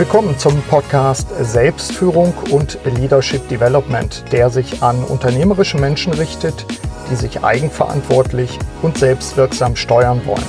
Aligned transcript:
Willkommen 0.00 0.38
zum 0.38 0.62
Podcast 0.62 1.28
Selbstführung 1.42 2.32
und 2.50 2.78
Leadership 2.86 3.46
Development, 3.48 4.24
der 4.32 4.48
sich 4.48 4.82
an 4.82 5.04
unternehmerische 5.04 5.76
Menschen 5.76 6.14
richtet, 6.14 6.64
die 7.10 7.16
sich 7.16 7.44
eigenverantwortlich 7.44 8.58
und 8.80 8.96
selbstwirksam 8.96 9.76
steuern 9.76 10.22
wollen. 10.24 10.42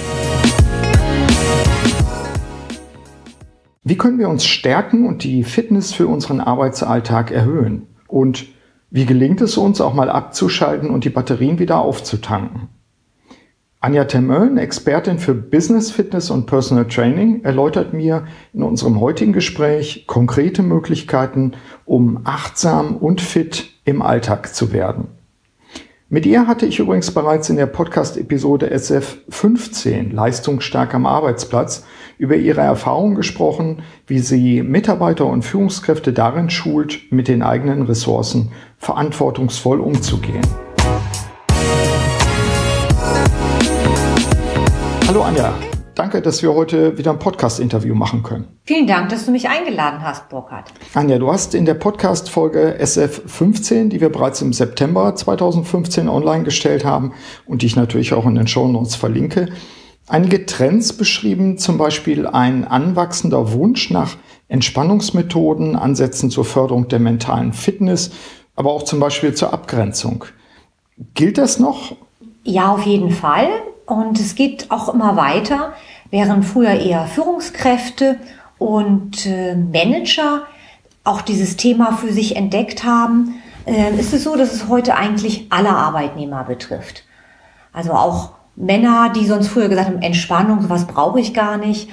Wie 3.83 3.97
können 3.97 4.19
wir 4.19 4.29
uns 4.29 4.45
stärken 4.45 5.05
und 5.05 5.25
die 5.25 5.43
Fitness 5.43 5.91
für 5.91 6.07
unseren 6.07 6.39
Arbeitsalltag 6.39 7.31
erhöhen? 7.31 7.87
Und 8.07 8.45
wie 8.89 9.05
gelingt 9.05 9.41
es 9.41 9.57
uns 9.57 9.81
auch 9.81 9.93
mal 9.93 10.09
abzuschalten 10.09 10.89
und 10.89 11.03
die 11.03 11.09
Batterien 11.09 11.59
wieder 11.59 11.79
aufzutanken? 11.79 12.69
Anja 13.83 14.03
Termölln, 14.05 14.59
Expertin 14.59 15.17
für 15.17 15.33
Business 15.33 15.89
Fitness 15.89 16.29
und 16.29 16.45
Personal 16.45 16.85
Training, 16.85 17.43
erläutert 17.43 17.93
mir 17.93 18.27
in 18.53 18.61
unserem 18.61 18.99
heutigen 18.99 19.33
Gespräch 19.33 20.05
konkrete 20.05 20.61
Möglichkeiten, 20.61 21.53
um 21.85 22.19
achtsam 22.23 22.95
und 22.95 23.21
fit 23.21 23.71
im 23.83 24.03
Alltag 24.03 24.53
zu 24.53 24.71
werden. 24.71 25.07
Mit 26.09 26.27
ihr 26.27 26.45
hatte 26.45 26.67
ich 26.67 26.77
übrigens 26.77 27.09
bereits 27.09 27.49
in 27.49 27.55
der 27.55 27.65
Podcast-Episode 27.65 28.71
SF15 28.71 30.13
Leistungsstark 30.13 30.93
am 30.93 31.07
Arbeitsplatz 31.07 31.83
über 32.19 32.35
ihre 32.35 32.61
Erfahrungen 32.61 33.15
gesprochen, 33.15 33.81
wie 34.05 34.19
sie 34.19 34.61
Mitarbeiter 34.61 35.25
und 35.25 35.41
Führungskräfte 35.41 36.13
darin 36.13 36.51
schult, 36.51 37.11
mit 37.11 37.27
den 37.27 37.41
eigenen 37.41 37.81
Ressourcen 37.81 38.51
verantwortungsvoll 38.77 39.79
umzugehen. 39.79 40.45
Hallo 45.11 45.23
Anja, 45.23 45.53
danke, 45.93 46.21
dass 46.21 46.41
wir 46.41 46.53
heute 46.53 46.97
wieder 46.97 47.11
ein 47.11 47.19
Podcast-Interview 47.19 47.93
machen 47.93 48.23
können. 48.23 48.47
Vielen 48.63 48.87
Dank, 48.87 49.09
dass 49.09 49.25
du 49.25 49.31
mich 49.31 49.49
eingeladen 49.49 50.01
hast, 50.01 50.29
Burkhard. 50.29 50.71
Anja, 50.93 51.19
du 51.19 51.29
hast 51.29 51.53
in 51.53 51.65
der 51.65 51.73
Podcast-Folge 51.73 52.77
SF15, 52.79 53.89
die 53.89 53.99
wir 53.99 54.09
bereits 54.09 54.41
im 54.41 54.53
September 54.53 55.13
2015 55.13 56.07
online 56.07 56.45
gestellt 56.45 56.85
haben 56.85 57.11
und 57.45 57.61
die 57.61 57.65
ich 57.65 57.75
natürlich 57.75 58.13
auch 58.13 58.25
in 58.25 58.35
den 58.35 58.47
Show 58.47 58.69
Notes 58.69 58.95
verlinke, 58.95 59.49
einige 60.07 60.45
Trends 60.45 60.93
beschrieben, 60.93 61.57
zum 61.57 61.77
Beispiel 61.77 62.25
ein 62.25 62.63
anwachsender 62.63 63.51
Wunsch 63.51 63.89
nach 63.91 64.15
Entspannungsmethoden, 64.47 65.75
Ansätzen 65.75 66.29
zur 66.29 66.45
Förderung 66.45 66.87
der 66.87 66.99
mentalen 66.99 67.51
Fitness, 67.51 68.11
aber 68.55 68.71
auch 68.71 68.83
zum 68.83 69.01
Beispiel 69.01 69.33
zur 69.33 69.51
Abgrenzung. 69.51 70.23
Gilt 71.15 71.37
das 71.37 71.59
noch? 71.59 71.97
Ja, 72.45 72.71
auf 72.71 72.83
jeden 72.83 73.11
Fall. 73.11 73.49
Und 73.91 74.21
es 74.21 74.35
geht 74.35 74.71
auch 74.71 74.93
immer 74.93 75.17
weiter, 75.17 75.73
während 76.11 76.45
früher 76.45 76.79
eher 76.79 77.07
Führungskräfte 77.07 78.15
und 78.57 79.25
äh, 79.25 79.53
Manager 79.53 80.43
auch 81.03 81.19
dieses 81.19 81.57
Thema 81.57 81.91
für 81.97 82.13
sich 82.13 82.37
entdeckt 82.37 82.85
haben, 82.85 83.41
äh, 83.65 83.93
ist 83.99 84.13
es 84.13 84.23
so, 84.23 84.37
dass 84.37 84.53
es 84.53 84.69
heute 84.69 84.95
eigentlich 84.95 85.47
alle 85.49 85.71
Arbeitnehmer 85.71 86.45
betrifft. 86.45 87.03
Also 87.73 87.91
auch 87.91 88.31
Männer, 88.55 89.11
die 89.13 89.25
sonst 89.25 89.49
früher 89.49 89.67
gesagt 89.67 89.89
haben, 89.89 90.01
Entspannung, 90.01 90.61
sowas 90.61 90.87
brauche 90.87 91.19
ich 91.19 91.33
gar 91.33 91.57
nicht, 91.57 91.89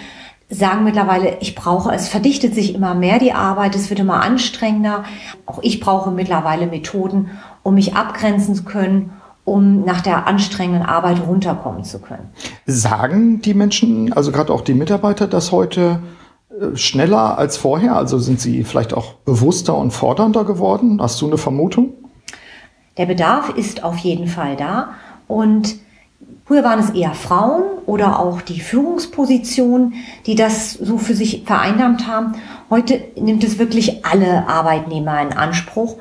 sagen 0.49 0.85
mittlerweile, 0.85 1.39
ich 1.41 1.57
brauche, 1.57 1.93
es 1.93 2.09
verdichtet 2.09 2.55
sich 2.55 2.77
immer 2.77 2.95
mehr 2.95 3.19
die 3.19 3.33
Arbeit, 3.33 3.75
es 3.75 3.91
wird 3.91 3.99
immer 3.99 4.23
anstrengender. 4.23 5.03
Auch 5.47 5.59
ich 5.63 5.81
brauche 5.81 6.13
mittlerweile 6.13 6.69
Methoden, 6.69 7.31
um 7.65 7.75
mich 7.75 7.97
abgrenzen 7.97 8.55
zu 8.55 8.63
können 8.63 9.18
um 9.49 9.85
nach 9.85 10.01
der 10.01 10.27
anstrengenden 10.27 10.83
Arbeit 10.83 11.21
runterkommen 11.27 11.85
zu 11.85 11.99
können. 11.99 12.29
Sagen 12.67 13.41
die 13.41 13.55
Menschen, 13.55 14.13
also 14.13 14.31
gerade 14.33 14.53
auch 14.53 14.61
die 14.61 14.75
Mitarbeiter, 14.75 15.27
das 15.27 15.53
heute 15.53 16.01
äh, 16.51 16.77
schneller 16.77 17.39
als 17.39 17.57
vorher? 17.57 17.97
Also 17.97 18.19
sind 18.19 18.41
sie 18.41 18.65
vielleicht 18.65 18.95
auch 18.95 19.15
bewusster 19.25 19.77
und 19.77 19.93
fordernder 19.93 20.45
geworden? 20.45 21.01
Hast 21.01 21.21
du 21.21 21.27
eine 21.27 21.39
Vermutung? 21.39 21.95
Der 22.97 23.07
Bedarf 23.07 23.51
ist 23.51 23.85
auf 23.85 23.97
jeden 23.99 24.27
Fall 24.27 24.57
da 24.57 24.91
und 25.27 25.77
Früher 26.45 26.65
waren 26.65 26.81
es 26.81 26.89
eher 26.89 27.13
Frauen 27.13 27.63
oder 27.85 28.19
auch 28.19 28.41
die 28.41 28.61
Führungspositionen, 28.61 29.93
die 30.25 30.35
das 30.35 30.73
so 30.73 30.97
für 30.97 31.15
sich 31.15 31.43
vereinnahmt 31.45 32.07
haben. 32.07 32.37
Heute 32.71 33.03
nimmt 33.21 33.45
es 33.45 33.59
wirklich 33.59 34.07
alle 34.07 34.49
Arbeitnehmer 34.49 35.21
in 35.21 35.35
Anspruch 35.35 35.97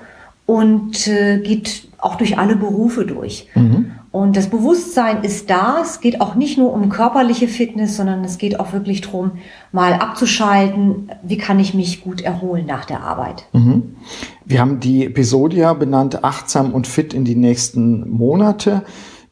und 0.48 1.08
äh, 1.08 1.40
geht 1.40 1.90
auch 2.00 2.16
durch 2.16 2.40
alle 2.40 2.56
Berufe 2.56 3.06
durch. 3.06 3.48
Mhm. 3.54 3.92
Und 4.12 4.38
das 4.38 4.48
Bewusstsein 4.48 5.24
ist 5.24 5.50
da. 5.50 5.80
Es 5.82 6.00
geht 6.00 6.22
auch 6.22 6.36
nicht 6.36 6.58
nur 6.58 6.74
um 6.74 6.90
körperliche 6.90 7.48
Fitness, 7.48 7.98
sondern 7.98 8.24
es 8.24 8.38
geht 8.38 8.60
auch 8.60 8.74
wirklich 8.74 9.02
darum, 9.02 9.34
mal 9.72 9.94
abzuschalten, 9.94 11.12
wie 11.22 11.38
kann 11.38 11.60
ich 11.60 11.74
mich 11.74 12.02
gut 12.02 12.22
erholen 12.22 12.66
nach 12.66 12.86
der 12.86 13.04
Arbeit. 13.04 13.46
Mhm. 13.52 13.98
Wir 14.46 14.62
haben 14.62 14.80
die 14.80 15.06
Episode 15.06 15.58
ja 15.58 15.74
benannt, 15.74 16.24
achtsam 16.24 16.74
und 16.74 16.88
fit 16.88 17.14
in 17.14 17.26
die 17.26 17.36
nächsten 17.36 18.10
Monate. 18.10 18.84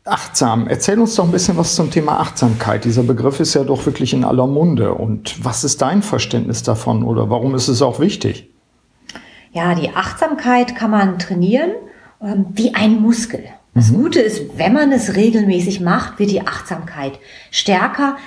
Achtsam. 0.03 0.68
Erzähl 0.68 1.00
uns 1.00 1.16
doch 1.16 1.26
ein 1.26 1.32
bisschen 1.32 1.58
was 1.58 1.76
zum 1.76 1.90
Thema 1.90 2.20
Achtsamkeit. 2.20 2.84
Dieser 2.84 3.03
Begriff 3.03 3.40
ist 3.40 3.53
ja 3.53 3.64
doch 3.64 3.86
wirklich 3.86 4.14
in 4.14 4.26
aller 4.26 4.46
Munde. 4.46 4.94
Und 4.94 5.44
was 5.44 5.64
ist 5.64 5.82
dein 5.82 6.03
Verständnis 6.03 6.62
davon 6.62 7.03
oder 7.03 7.30
warum 7.30 7.56
ist 7.56 7.70
es 7.70 7.82
auch 7.82 8.00
wichtig? 8.00 8.52
Ja, 9.55 9.73
die 9.73 9.91
Achtsamkeit 9.91 10.75
kann 10.75 10.91
man 10.91 11.17
trainieren 11.17 11.71
ähm, 12.21 12.47
wie 12.55 12.75
ein 12.75 13.01
Muskel. 13.01 13.45
Das 13.73 13.89
mhm. 13.89 14.03
Gute 14.03 14.19
ist, 14.19 14.57
wenn 14.57 14.73
man 14.73 14.91
es 14.91 15.16
regelmäßig 15.16 15.79
macht, 15.79 16.19
wird 16.19 16.29
die 16.29 16.45
Achtsamkeit 16.45 17.13
stärker 17.51 18.17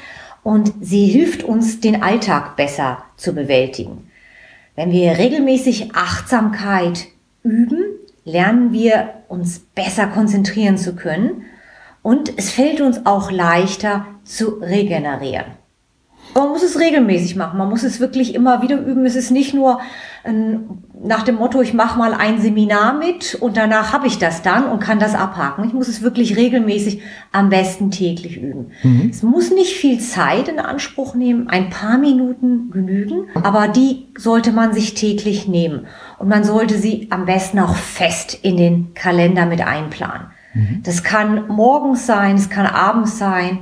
und 0.43 0.73
sie 0.81 1.05
hilft 1.05 1.43
uns, 1.43 1.81
den 1.81 2.03
Alltag 2.03 2.57
besser 2.57 3.05
zu 3.19 3.35
bewältigen. 3.35 4.11
Wenn 4.75 4.91
wir 4.91 5.19
regelmäßig 5.19 5.95
Achtsamkeit 5.95 7.09
üben, 7.43 7.85
lernen 8.25 8.73
wir 8.73 9.11
uns 9.29 9.59
besser 9.59 10.07
konzentrieren 10.07 10.79
zu 10.79 10.97
können 10.97 11.43
und 12.01 12.33
es 12.39 12.51
fällt 12.51 12.81
uns 12.81 13.05
auch 13.05 13.31
leichter 13.31 14.07
zu 14.25 14.61
regenerieren. 14.63 15.59
Man 16.39 16.49
muss 16.49 16.63
es 16.63 16.79
regelmäßig 16.79 17.37
machen. 17.37 17.59
Man 17.59 17.69
muss 17.69 17.83
es 17.83 18.01
wirklich 18.01 18.35
immer 18.35 18.63
wieder 18.63 18.81
üben. 18.81 19.05
Es 19.05 19.17
ist 19.17 19.31
nicht 19.31 19.55
nur 19.55 19.81
ein, 20.25 20.69
nach 21.03 21.23
dem 21.23 21.37
Motto, 21.37 21.61
ich 21.61 21.75
mache 21.75 21.99
mal 21.99 22.15
ein 22.15 22.41
Seminar 22.41 22.95
mit 22.95 23.35
und 23.35 23.57
danach 23.57 23.93
habe 23.93 24.07
ich 24.07 24.19
das 24.19 24.43
dann 24.43 24.65
und 24.65 24.81
kann 24.81 24.99
das 24.99 25.15
abhaken. 25.15 25.65
Ich 25.65 25.73
muss 25.73 25.89
es 25.89 26.03
wirklich 26.03 26.37
regelmäßig, 26.37 27.03
am 27.33 27.49
besten 27.49 27.91
täglich 27.91 28.37
üben. 28.37 28.73
Mhm. 28.83 29.09
Es 29.11 29.23
muss 29.23 29.51
nicht 29.51 29.75
viel 29.75 30.01
Zeit 30.01 30.49
in 30.49 30.59
Anspruch 30.59 31.15
nehmen, 31.15 31.49
ein 31.49 31.71
paar 31.71 31.99
Minuten 31.99 32.71
genügen, 32.71 33.29
aber 33.35 33.69
die 33.69 34.07
sollte 34.17 34.53
man 34.53 34.73
sich 34.73 34.95
täglich 34.95 35.49
nehmen. 35.49 35.87
Und 36.19 36.29
man 36.29 36.45
sollte 36.45 36.79
sie 36.79 37.09
am 37.11 37.27
besten 37.27 37.59
auch 37.59 37.77
fest 37.77 38.39
in 38.43 38.57
den 38.57 38.95
Kalender 38.95 39.47
mit 39.47 39.67
einplanen. 39.67 40.29
Mhm. 40.55 40.83
Das 40.85 41.03
kann 41.03 41.49
morgens 41.49 42.07
sein, 42.07 42.37
es 42.37 42.51
kann 42.51 42.67
abends 42.67 43.19
sein, 43.19 43.61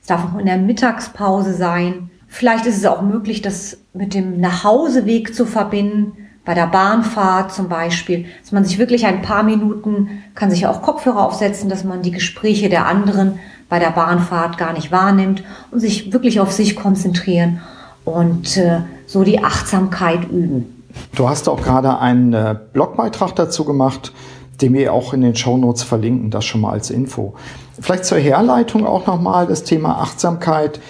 es 0.00 0.08
darf 0.08 0.24
auch 0.24 0.38
in 0.38 0.46
der 0.46 0.58
Mittagspause 0.58 1.54
sein. 1.54 2.10
Vielleicht 2.34 2.64
ist 2.64 2.78
es 2.78 2.86
auch 2.86 3.02
möglich, 3.02 3.42
das 3.42 3.76
mit 3.92 4.14
dem 4.14 4.40
Nachhauseweg 4.40 5.34
zu 5.34 5.44
verbinden, 5.44 6.12
bei 6.46 6.54
der 6.54 6.66
Bahnfahrt 6.66 7.52
zum 7.52 7.68
Beispiel, 7.68 8.24
dass 8.40 8.52
man 8.52 8.64
sich 8.64 8.78
wirklich 8.78 9.04
ein 9.04 9.20
paar 9.20 9.42
Minuten, 9.42 10.08
kann 10.34 10.50
sich 10.50 10.66
auch 10.66 10.80
Kopfhörer 10.80 11.26
aufsetzen, 11.26 11.68
dass 11.68 11.84
man 11.84 12.00
die 12.00 12.10
Gespräche 12.10 12.70
der 12.70 12.86
anderen 12.86 13.38
bei 13.68 13.78
der 13.78 13.90
Bahnfahrt 13.90 14.56
gar 14.56 14.72
nicht 14.72 14.90
wahrnimmt 14.90 15.44
und 15.70 15.80
sich 15.80 16.14
wirklich 16.14 16.40
auf 16.40 16.50
sich 16.50 16.74
konzentrieren 16.74 17.60
und 18.06 18.56
äh, 18.56 18.80
so 19.06 19.24
die 19.24 19.44
Achtsamkeit 19.44 20.24
üben. 20.24 20.84
Du 21.14 21.28
hast 21.28 21.50
auch 21.50 21.62
gerade 21.62 21.98
einen 21.98 22.32
äh, 22.32 22.56
Blogbeitrag 22.72 23.36
dazu 23.36 23.66
gemacht, 23.66 24.14
den 24.62 24.72
wir 24.72 24.94
auch 24.94 25.12
in 25.12 25.20
den 25.20 25.36
Show 25.36 25.58
Notes 25.58 25.82
verlinken, 25.82 26.30
das 26.30 26.46
schon 26.46 26.62
mal 26.62 26.72
als 26.72 26.88
Info. 26.90 27.34
Vielleicht 27.78 28.06
zur 28.06 28.18
Herleitung 28.18 28.86
auch 28.86 29.06
nochmal 29.06 29.46
das 29.46 29.64
Thema 29.64 29.98
Achtsamkeit. 30.00 30.80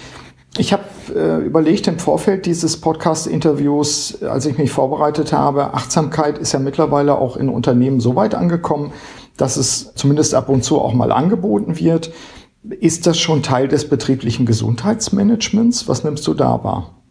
Ich 0.57 0.71
habe 0.71 0.83
äh, 1.15 1.43
überlegt 1.43 1.87
im 1.87 1.97
Vorfeld 1.97 2.45
dieses 2.45 2.79
Podcast-Interviews, 2.79 4.21
als 4.21 4.45
ich 4.45 4.57
mich 4.59 4.71
vorbereitet 4.71 5.33
habe, 5.33 5.73
Achtsamkeit 5.73 6.37
ist 6.37 6.51
ja 6.51 6.59
mittlerweile 6.59 7.15
auch 7.17 7.37
in 7.37 7.49
Unternehmen 7.49 7.99
so 7.99 8.15
weit 8.15 8.35
angekommen, 8.35 8.93
dass 9.35 9.57
es 9.57 9.93
zumindest 9.95 10.35
ab 10.35 10.49
und 10.49 10.63
zu 10.63 10.79
auch 10.79 10.93
mal 10.93 11.11
angeboten 11.11 11.79
wird. 11.79 12.11
Ist 12.69 13.07
das 13.07 13.17
schon 13.17 13.41
Teil 13.41 13.67
des 13.67 13.89
betrieblichen 13.89 14.45
Gesundheitsmanagements? 14.45 15.87
Was 15.87 16.03
nimmst 16.03 16.27
du 16.27 16.35
da 16.35 16.63
wahr? 16.63 17.02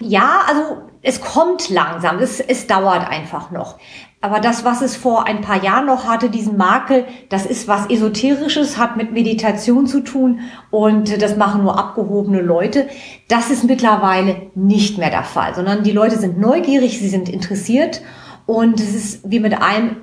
Ja, 0.00 0.42
also 0.46 0.82
es 1.02 1.20
kommt 1.20 1.70
langsam, 1.70 2.18
es, 2.18 2.40
es 2.40 2.66
dauert 2.66 3.08
einfach 3.08 3.50
noch. 3.50 3.76
Aber 4.20 4.40
das, 4.40 4.64
was 4.64 4.82
es 4.82 4.96
vor 4.96 5.28
ein 5.28 5.42
paar 5.42 5.62
Jahren 5.62 5.86
noch 5.86 6.06
hatte, 6.06 6.28
diesen 6.28 6.56
Makel, 6.56 7.04
das 7.28 7.46
ist 7.46 7.68
was 7.68 7.88
Esoterisches, 7.88 8.76
hat 8.76 8.96
mit 8.96 9.12
Meditation 9.12 9.86
zu 9.86 10.00
tun 10.00 10.40
und 10.70 11.22
das 11.22 11.36
machen 11.36 11.62
nur 11.62 11.78
abgehobene 11.78 12.40
Leute. 12.40 12.88
Das 13.28 13.50
ist 13.50 13.62
mittlerweile 13.62 14.50
nicht 14.56 14.98
mehr 14.98 15.10
der 15.10 15.22
Fall, 15.22 15.54
sondern 15.54 15.84
die 15.84 15.92
Leute 15.92 16.18
sind 16.18 16.38
neugierig, 16.38 16.98
sie 16.98 17.08
sind 17.08 17.28
interessiert 17.28 18.02
und 18.44 18.80
es 18.80 18.94
ist 18.94 19.30
wie 19.30 19.38
mit 19.38 19.60
allem, 19.60 19.98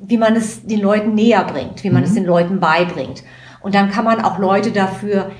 wie 0.00 0.16
man 0.16 0.34
es 0.34 0.64
den 0.64 0.80
Leuten 0.80 1.14
näher 1.14 1.44
bringt, 1.44 1.84
wie 1.84 1.90
man 1.90 2.02
mhm. 2.02 2.08
es 2.08 2.14
den 2.14 2.24
Leuten 2.24 2.60
beibringt. 2.60 3.22
Und 3.60 3.74
dann 3.74 3.90
kann 3.90 4.04
man 4.04 4.22
auch 4.22 4.38
Leute 4.38 4.70
dafür 4.70 5.30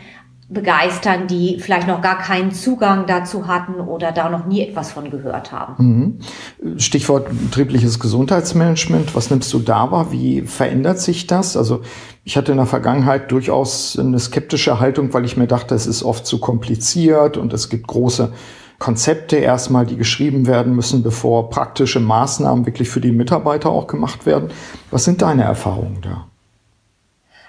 begeistern, 0.50 1.26
die 1.26 1.58
vielleicht 1.60 1.86
noch 1.86 2.00
gar 2.00 2.18
keinen 2.18 2.52
Zugang 2.52 3.06
dazu 3.06 3.46
hatten 3.46 3.74
oder 3.74 4.12
da 4.12 4.30
noch 4.30 4.46
nie 4.46 4.62
etwas 4.62 4.90
von 4.90 5.10
gehört 5.10 5.52
haben. 5.52 6.18
Mhm. 6.62 6.78
Stichwort 6.78 7.28
betriebliches 7.28 8.00
Gesundheitsmanagement. 8.00 9.14
Was 9.14 9.28
nimmst 9.28 9.52
du 9.52 9.58
da 9.58 9.90
wahr? 9.90 10.10
Wie 10.10 10.40
verändert 10.42 11.00
sich 11.00 11.26
das? 11.26 11.54
Also 11.56 11.82
ich 12.24 12.38
hatte 12.38 12.52
in 12.52 12.58
der 12.58 12.66
Vergangenheit 12.66 13.30
durchaus 13.30 13.98
eine 13.98 14.18
skeptische 14.18 14.80
Haltung, 14.80 15.12
weil 15.12 15.26
ich 15.26 15.36
mir 15.36 15.46
dachte, 15.46 15.74
es 15.74 15.86
ist 15.86 16.02
oft 16.02 16.26
zu 16.26 16.40
kompliziert 16.40 17.36
und 17.36 17.52
es 17.52 17.68
gibt 17.68 17.86
große 17.86 18.32
Konzepte 18.78 19.36
erstmal, 19.36 19.84
die 19.84 19.96
geschrieben 19.96 20.46
werden 20.46 20.74
müssen, 20.74 21.02
bevor 21.02 21.50
praktische 21.50 22.00
Maßnahmen 22.00 22.64
wirklich 22.64 22.88
für 22.88 23.00
die 23.00 23.12
Mitarbeiter 23.12 23.68
auch 23.68 23.86
gemacht 23.86 24.24
werden. 24.24 24.50
Was 24.90 25.04
sind 25.04 25.20
deine 25.20 25.42
Erfahrungen 25.42 25.98
da? 26.00 26.28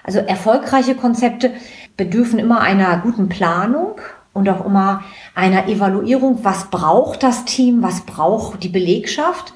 Also 0.02 0.18
erfolgreiche 0.18 0.94
Konzepte 0.94 1.52
bedürfen 1.96 2.38
immer 2.38 2.60
einer 2.60 2.98
guten 2.98 3.28
Planung 3.28 4.00
und 4.32 4.48
auch 4.48 4.64
immer 4.64 5.02
einer 5.34 5.68
Evaluierung, 5.68 6.40
was 6.42 6.70
braucht 6.70 7.22
das 7.22 7.44
Team, 7.44 7.82
was 7.82 8.02
braucht 8.02 8.62
die 8.62 8.68
Belegschaft. 8.68 9.54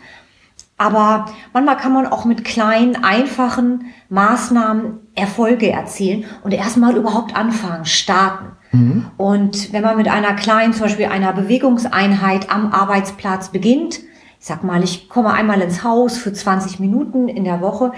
Aber 0.77 1.27
manchmal 1.53 1.77
kann 1.77 1.93
man 1.93 2.07
auch 2.07 2.25
mit 2.25 2.45
kleinen, 2.45 3.05
einfachen 3.05 3.87
Maßnahmen 4.09 4.99
Erfolge 5.15 5.71
erzielen 5.71 6.25
und 6.43 6.53
erstmal 6.53 6.97
überhaupt 6.97 7.37
anfangen, 7.37 7.85
starten. 7.85 8.47
Mhm. 8.73 9.07
Und 9.17 9.73
wenn 9.73 9.83
man 9.83 9.97
mit 9.97 10.09
einer 10.09 10.35
kleinen, 10.35 10.73
zum 10.73 10.83
Beispiel 10.83 11.07
einer 11.07 11.33
Bewegungseinheit 11.33 12.51
am 12.51 12.73
Arbeitsplatz 12.73 13.51
beginnt, 13.51 14.01
ich 14.41 14.49
sag 14.49 14.65
mal, 14.65 14.83
ich 14.83 15.09
komme 15.09 15.33
einmal 15.33 15.61
ins 15.61 15.85
Haus 15.85 16.19
für 16.19 16.33
20 16.33 16.81
Minuten 16.81 17.29
in 17.29 17.45
der 17.45 17.61
Woche, 17.61 17.93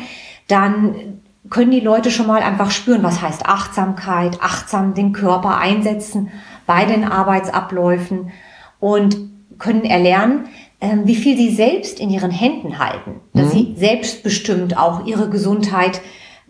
dann 0.47 1.21
können 1.51 1.71
die 1.71 1.81
Leute 1.81 2.11
schon 2.11 2.27
mal 2.27 2.43
einfach 2.43 2.71
spüren, 2.71 3.03
was 3.03 3.23
heißt 3.23 3.47
Achtsamkeit, 3.47 4.39
achtsam 4.41 4.95
den 4.95 5.13
Körper 5.13 5.59
einsetzen 5.59 6.31
bei 6.67 6.85
den 6.85 7.05
Arbeitsabläufen 7.05 8.33
und 8.81 9.17
können 9.59 9.85
erlernen, 9.85 10.47
ähm, 10.81 11.07
wie 11.07 11.17
viel 11.17 11.37
sie 11.37 11.55
selbst 11.55 12.01
in 12.01 12.11
ihren 12.11 12.31
Händen 12.31 12.79
halten, 12.79 13.21
dass 13.33 13.47
mhm. 13.47 13.59
sie 13.59 13.75
selbstbestimmt 13.77 14.77
auch 14.77 15.07
ihre 15.07 15.31
Gesundheit 15.31 16.01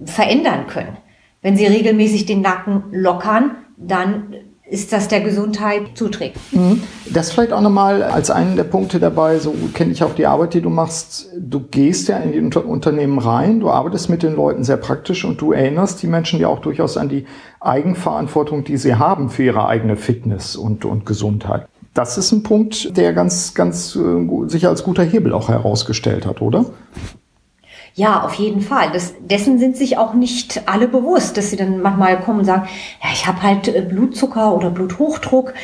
verändern 0.04 0.66
können. 0.66 0.96
Wenn 1.42 1.56
sie 1.56 1.66
regelmäßig 1.66 2.26
den 2.26 2.40
Nacken 2.40 2.84
lockern, 2.90 3.56
dann 3.76 4.34
ist 4.68 4.92
das 4.92 5.08
der 5.08 5.20
Gesundheit 5.20 5.82
zuträglich. 5.94 6.42
Mhm. 6.52 6.82
Das 7.12 7.30
vielleicht 7.30 7.52
auch 7.52 7.60
nochmal 7.60 8.02
als 8.02 8.30
einen 8.30 8.56
der 8.56 8.64
Punkte 8.64 8.98
dabei, 8.98 9.38
so 9.38 9.54
kenne 9.74 9.92
ich 9.92 10.02
auch 10.02 10.14
die 10.14 10.26
Arbeit, 10.26 10.54
die 10.54 10.60
du 10.60 10.70
machst. 10.70 11.28
Du 11.38 11.60
gehst 11.60 12.08
ja 12.08 12.18
in 12.18 12.32
die 12.32 12.40
Unter 12.40 12.66
Unternehmen 12.66 13.18
rein, 13.18 13.60
du 13.60 13.70
arbeitest 13.70 14.10
mit 14.10 14.22
den 14.22 14.34
Leuten 14.34 14.64
sehr 14.64 14.76
praktisch 14.76 15.24
und 15.24 15.40
du 15.40 15.52
erinnerst 15.52 16.02
die 16.02 16.08
Menschen 16.08 16.40
ja 16.40 16.48
auch 16.48 16.60
durchaus 16.60 16.96
an 16.96 17.08
die 17.08 17.26
Eigenverantwortung, 17.60 18.64
die 18.64 18.76
sie 18.76 18.96
haben 18.96 19.30
für 19.30 19.44
ihre 19.44 19.66
eigene 19.66 19.96
Fitness 19.96 20.56
und, 20.56 20.84
und 20.84 21.06
Gesundheit. 21.06 21.68
Das 21.94 22.18
ist 22.18 22.32
ein 22.32 22.42
Punkt, 22.42 22.96
der 22.96 23.12
ganz, 23.12 23.54
ganz 23.54 23.96
äh, 23.96 24.48
sich 24.48 24.66
als 24.66 24.82
guter 24.82 25.02
Hebel 25.02 25.32
auch 25.32 25.48
herausgestellt 25.48 26.26
hat, 26.26 26.42
oder? 26.42 26.66
Ja, 27.96 28.24
auf 28.24 28.34
jeden 28.34 28.60
Fall. 28.60 28.90
Das, 28.92 29.14
dessen 29.20 29.58
sind 29.58 29.74
sich 29.74 29.96
auch 29.96 30.12
nicht 30.12 30.68
alle 30.68 30.86
bewusst, 30.86 31.38
dass 31.38 31.48
sie 31.48 31.56
dann 31.56 31.80
manchmal 31.80 32.20
kommen 32.20 32.40
und 32.40 32.44
sagen, 32.44 32.68
ja, 33.02 33.08
ich 33.10 33.26
habe 33.26 33.42
halt 33.42 33.68
äh, 33.68 33.80
Blutzucker 33.80 34.54
oder 34.54 34.68
Bluthochdruck, 34.68 35.54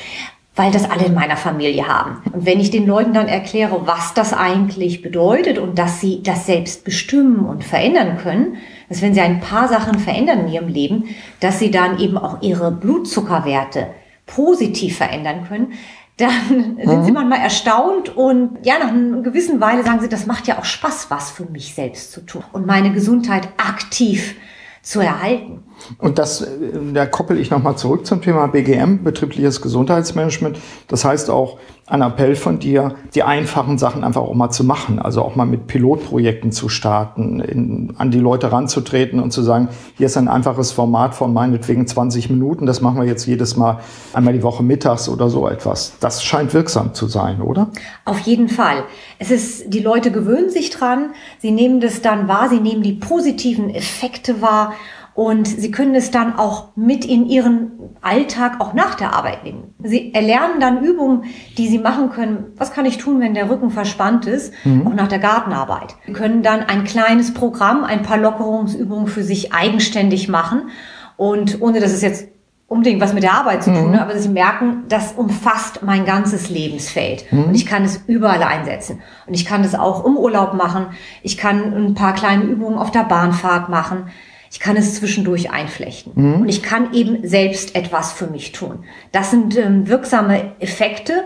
weil 0.57 0.73
das 0.73 0.91
alle 0.91 1.05
in 1.05 1.15
meiner 1.15 1.37
Familie 1.37 1.87
haben. 1.87 2.23
Und 2.33 2.47
wenn 2.47 2.59
ich 2.59 2.71
den 2.71 2.87
Leuten 2.87 3.13
dann 3.13 3.29
erkläre, 3.29 3.87
was 3.87 4.15
das 4.15 4.33
eigentlich 4.33 5.03
bedeutet 5.03 5.59
und 5.59 5.79
dass 5.79 6.01
sie 6.01 6.23
das 6.23 6.47
selbst 6.47 6.85
bestimmen 6.85 7.45
und 7.45 7.65
verändern 7.65 8.17
können, 8.17 8.57
dass 8.89 9.03
wenn 9.03 9.13
sie 9.13 9.21
ein 9.21 9.41
paar 9.41 9.69
Sachen 9.69 9.99
verändern 9.99 10.47
in 10.47 10.53
ihrem 10.53 10.69
Leben, 10.69 11.05
dass 11.41 11.59
sie 11.59 11.71
dann 11.71 11.99
eben 11.99 12.17
auch 12.17 12.41
ihre 12.41 12.73
Blutzuckerwerte 12.73 13.89
positiv 14.25 14.97
verändern 14.97 15.45
können, 15.47 15.75
dann 16.17 16.77
sind 16.85 17.01
mhm. 17.01 17.05
sie 17.05 17.13
manchmal 17.13 17.41
erstaunt 17.41 18.15
und 18.17 18.59
ja, 18.65 18.79
nach 18.79 18.89
einer 18.89 19.23
gewissen 19.23 19.61
Weile 19.61 19.83
sagen 19.83 20.01
sie, 20.01 20.09
das 20.09 20.27
macht 20.27 20.47
ja 20.47 20.59
auch 20.59 20.65
Spaß, 20.65 21.11
was 21.11 21.31
für 21.31 21.45
mich 21.47 21.75
selbst 21.75 22.13
zu 22.13 22.21
tun 22.21 22.45
und 22.53 22.67
meine 22.67 22.93
Gesundheit 22.93 23.49
aktiv 23.57 24.37
zu 24.83 25.01
erhalten. 25.01 25.63
Und 25.99 26.19
das, 26.19 26.43
äh, 26.43 26.49
da 26.93 27.07
koppel 27.07 27.39
ich 27.39 27.51
nochmal 27.51 27.77
zurück 27.77 28.07
zum 28.07 28.23
Thema 28.23 28.47
BGM, 28.47 29.03
betriebliches 29.03 29.61
Gesundheitsmanagement. 29.61 30.59
Das 30.89 31.05
heißt 31.05 31.31
auch 31.31 31.59
ein 31.87 32.01
Appell 32.01 32.37
von 32.37 32.59
dir, 32.59 32.95
die 33.15 33.23
einfachen 33.23 33.77
Sachen 33.77 34.05
einfach 34.05 34.23
auch 34.23 34.35
mal 34.35 34.51
zu 34.51 34.65
machen. 34.65 34.99
Also 34.99 35.21
auch 35.23 35.37
mal 35.37 35.45
mit 35.45 35.67
Pilotprojekten 35.67 36.53
zu 36.53 36.69
starten, 36.69 37.41
in, 37.41 37.95
an 37.99 38.11
die 38.11 38.19
Leute 38.19 38.53
ranzutreten 38.53 39.21
und 39.21 39.33
zu 39.33 39.43
sagen, 39.43 39.69
hier 39.99 40.07
ist 40.07 40.17
ein 40.17 40.29
einfaches 40.29 40.73
Format 40.73 41.15
von 41.15 41.33
meinetwegen 41.33 41.87
20 41.87 42.31
Minuten. 42.31 42.67
Das 42.67 42.81
machen 42.81 43.01
wir 43.01 43.07
jetzt 43.07 43.27
jedes 43.27 43.57
Mal 43.57 43.81
einmal 44.13 44.33
die 44.33 44.43
Woche 44.43 44.63
mittags 44.63 45.09
oder 45.09 45.29
so 45.29 45.49
etwas. 45.49 45.95
Das 46.01 46.23
scheint 46.23 46.55
wirksam 46.55 46.95
zu 46.95 47.09
sein, 47.09 47.43
oder? 47.43 47.71
Auf 48.05 48.21
jeden 48.21 48.49
Fall. 48.49 48.85
Es 49.19 49.31
ist, 49.31 49.75
die 49.75 49.81
Leute 49.81 50.13
gewöhnen 50.13 50.51
sich 50.51 50.71
dran. 50.71 51.11
Sie 51.41 51.51
nehmen 51.51 51.81
das 51.81 52.01
dann 52.01 52.29
wahr. 52.29 52.49
Sie 52.49 52.61
nehmen 52.61 52.83
die 52.83 52.95
positiven 52.95 53.69
Effekte 53.69 54.41
wahr 54.41 54.73
und 55.15 55.47
sie 55.47 55.71
können 55.71 55.95
es 55.95 56.11
dann 56.11 56.39
auch 56.39 56.69
mit 56.75 57.05
in 57.05 57.27
ihren 57.27 57.73
Alltag 58.01 58.61
auch 58.61 58.73
nach 58.73 58.95
der 58.95 59.15
Arbeit 59.15 59.45
nehmen. 59.45 59.75
Sie 59.83 60.15
erlernen 60.15 60.59
dann 60.59 60.83
Übungen, 60.83 61.25
die 61.59 61.69
sie 61.69 61.79
machen 61.79 62.11
können. 62.11 62.47
Was 62.57 62.73
kann 62.73 62.87
ich 62.87 62.99
tun, 62.99 63.21
wenn 63.21 63.35
der 63.35 63.51
Rücken 63.51 63.71
verspannt 63.71 64.27
ist, 64.27 64.55
mhm. 64.65 64.87
auch 64.87 64.95
nach 64.95 65.09
der 65.09 65.19
Gartenarbeit? 65.19 65.97
Sie 66.07 66.13
können 66.13 66.43
dann 66.43 66.61
ein 66.61 66.85
kleines 66.85 67.35
Programm, 67.35 67.85
ein 67.85 68.03
paar 68.03 68.19
Lockerungsübungen 68.19 69.07
für 69.07 69.23
sich 69.23 69.53
eigenständig 69.53 70.29
machen 70.29 70.71
und 71.17 71.61
ohne 71.61 71.81
dass 71.81 71.93
es 71.93 72.01
jetzt 72.01 72.29
unbedingt 72.73 73.03
was 73.03 73.13
mit 73.13 73.23
der 73.23 73.35
Arbeit 73.35 73.63
zu 73.63 73.71
tun, 73.71 73.91
mhm. 73.91 73.99
aber 73.99 74.19
sie 74.19 74.31
merken, 74.31 74.85
das 74.89 75.13
umfasst 75.13 75.83
mein 75.83 76.07
ganzes 76.07 76.49
Lebensfeld 76.49 77.31
mhm. 77.31 77.45
und 77.45 77.55
ich 77.55 77.67
kann 77.67 77.85
es 77.85 78.01
überall 78.07 78.43
einsetzen 78.43 79.01
und 79.27 79.35
ich 79.35 79.45
kann 79.45 79.63
es 79.63 79.75
auch 79.75 80.07
im 80.07 80.17
Urlaub 80.17 80.55
machen. 80.55 80.87
Ich 81.23 81.37
kann 81.37 81.75
ein 81.75 81.93
paar 81.93 82.15
kleine 82.15 82.45
Übungen 82.45 82.79
auf 82.79 82.91
der 82.91 83.05
Bahnfahrt 83.05 83.69
machen. 83.69 84.07
Ich 84.53 84.61
kann 84.61 84.77
es 84.77 84.97
zwischendurch 84.97 85.51
einflechten. 85.51 86.13
Mhm. 86.15 86.43
Und 86.43 86.49
ich 86.49 86.63
kann 86.63 86.93
eben 86.93 87.27
selbst 87.27 87.75
etwas 87.75 88.13
für 88.13 88.27
mich 88.27 88.53
tun. 88.53 88.85
Das 89.11 89.31
sind 89.31 89.57
ähm, 89.57 89.89
wirksame 89.89 90.53
Effekte, 90.61 91.25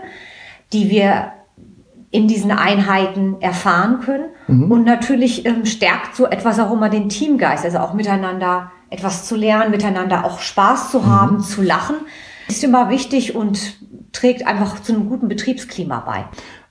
die 0.71 0.89
wir 0.89 1.33
in 2.09 2.29
diesen 2.29 2.51
Einheiten 2.51 3.35
erfahren 3.41 3.99
können. 3.99 4.29
Mhm. 4.47 4.71
Und 4.71 4.85
natürlich 4.85 5.45
ähm, 5.45 5.65
stärkt 5.65 6.15
so 6.15 6.25
etwas 6.25 6.57
auch 6.57 6.71
immer 6.71 6.87
den 6.87 7.09
Teamgeist, 7.09 7.65
also 7.65 7.79
auch 7.79 7.93
miteinander 7.93 8.71
etwas 8.89 9.25
zu 9.25 9.35
lernen, 9.35 9.71
miteinander 9.71 10.23
auch 10.23 10.39
Spaß 10.39 10.91
zu 10.91 11.05
haben, 11.05 11.37
mhm. 11.37 11.41
zu 11.41 11.61
lachen, 11.61 11.97
ist 12.47 12.63
immer 12.63 12.89
wichtig 12.89 13.35
und 13.35 13.77
trägt 14.13 14.47
einfach 14.47 14.81
zu 14.81 14.93
einem 14.93 15.09
guten 15.09 15.27
Betriebsklima 15.27 15.99
bei. 15.99 16.25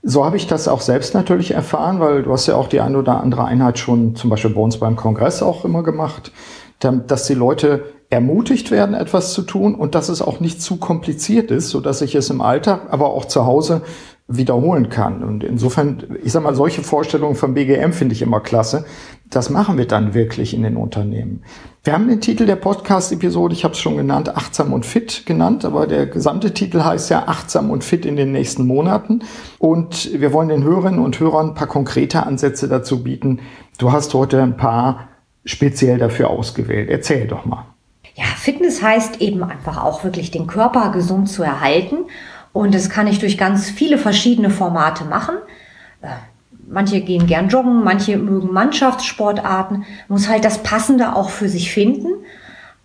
So 0.08 0.24
habe 0.24 0.36
ich 0.36 0.46
das 0.46 0.68
auch 0.68 0.82
selbst 0.82 1.14
natürlich 1.14 1.50
erfahren, 1.50 1.98
weil 1.98 2.22
du 2.22 2.32
hast 2.32 2.46
ja 2.46 2.54
auch 2.54 2.68
die 2.68 2.80
eine 2.80 2.96
oder 2.96 3.20
andere 3.20 3.44
Einheit 3.44 3.76
schon 3.76 4.14
zum 4.14 4.30
Beispiel 4.30 4.52
bei 4.52 4.60
uns 4.60 4.78
beim 4.78 4.94
Kongress 4.94 5.42
auch 5.42 5.64
immer 5.64 5.82
gemacht, 5.82 6.30
dass 6.78 7.26
die 7.26 7.34
Leute 7.34 7.86
ermutigt 8.08 8.70
werden, 8.70 8.94
etwas 8.94 9.32
zu 9.32 9.42
tun 9.42 9.74
und 9.74 9.96
dass 9.96 10.08
es 10.08 10.22
auch 10.22 10.38
nicht 10.38 10.62
zu 10.62 10.76
kompliziert 10.76 11.50
ist, 11.50 11.70
so 11.70 11.80
dass 11.80 12.02
ich 12.02 12.14
es 12.14 12.30
im 12.30 12.40
Alltag, 12.40 12.82
aber 12.90 13.08
auch 13.08 13.24
zu 13.24 13.46
Hause 13.46 13.82
wiederholen 14.28 14.90
kann. 14.90 15.24
Und 15.24 15.42
insofern, 15.42 16.04
ich 16.22 16.30
sag 16.30 16.44
mal, 16.44 16.54
solche 16.54 16.82
Vorstellungen 16.82 17.34
vom 17.34 17.54
BGM 17.54 17.92
finde 17.92 18.14
ich 18.14 18.22
immer 18.22 18.38
klasse. 18.38 18.84
Das 19.30 19.50
machen 19.50 19.76
wir 19.76 19.86
dann 19.86 20.14
wirklich 20.14 20.54
in 20.54 20.62
den 20.62 20.76
Unternehmen. 20.76 21.42
Wir 21.82 21.92
haben 21.92 22.08
den 22.08 22.20
Titel 22.20 22.46
der 22.46 22.56
Podcast-Episode, 22.56 23.54
ich 23.54 23.64
habe 23.64 23.74
es 23.74 23.80
schon 23.80 23.96
genannt, 23.96 24.36
achtsam 24.36 24.72
und 24.72 24.86
fit 24.86 25.24
genannt, 25.26 25.64
aber 25.64 25.86
der 25.86 26.06
gesamte 26.06 26.54
Titel 26.54 26.82
heißt 26.82 27.10
ja 27.10 27.24
achtsam 27.26 27.70
und 27.70 27.84
fit 27.84 28.06
in 28.06 28.16
den 28.16 28.32
nächsten 28.32 28.66
Monaten. 28.66 29.22
Und 29.58 30.10
wir 30.12 30.32
wollen 30.32 30.48
den 30.48 30.64
Hörerinnen 30.64 31.00
und 31.00 31.18
Hörern 31.20 31.50
ein 31.50 31.54
paar 31.54 31.68
konkrete 31.68 32.24
Ansätze 32.24 32.68
dazu 32.68 33.02
bieten. 33.02 33.40
Du 33.78 33.92
hast 33.92 34.14
heute 34.14 34.42
ein 34.42 34.56
paar 34.56 35.08
speziell 35.44 35.98
dafür 35.98 36.30
ausgewählt. 36.30 36.88
Erzähl 36.90 37.26
doch 37.26 37.44
mal. 37.44 37.66
Ja, 38.14 38.24
Fitness 38.36 38.82
heißt 38.82 39.20
eben 39.20 39.42
einfach 39.44 39.82
auch 39.82 40.02
wirklich 40.02 40.30
den 40.30 40.46
Körper 40.46 40.90
gesund 40.90 41.28
zu 41.28 41.42
erhalten 41.42 42.06
und 42.52 42.74
das 42.74 42.88
kann 42.88 43.06
ich 43.06 43.18
durch 43.18 43.36
ganz 43.36 43.68
viele 43.68 43.98
verschiedene 43.98 44.48
Formate 44.50 45.04
machen. 45.04 45.36
Manche 46.68 47.00
gehen 47.00 47.26
gern 47.26 47.48
joggen, 47.48 47.84
manche 47.84 48.16
mögen 48.16 48.52
Mannschaftssportarten. 48.52 49.78
Man 49.78 49.86
muss 50.08 50.28
halt 50.28 50.44
das 50.44 50.62
Passende 50.62 51.14
auch 51.14 51.30
für 51.30 51.48
sich 51.48 51.70
finden. 51.70 52.08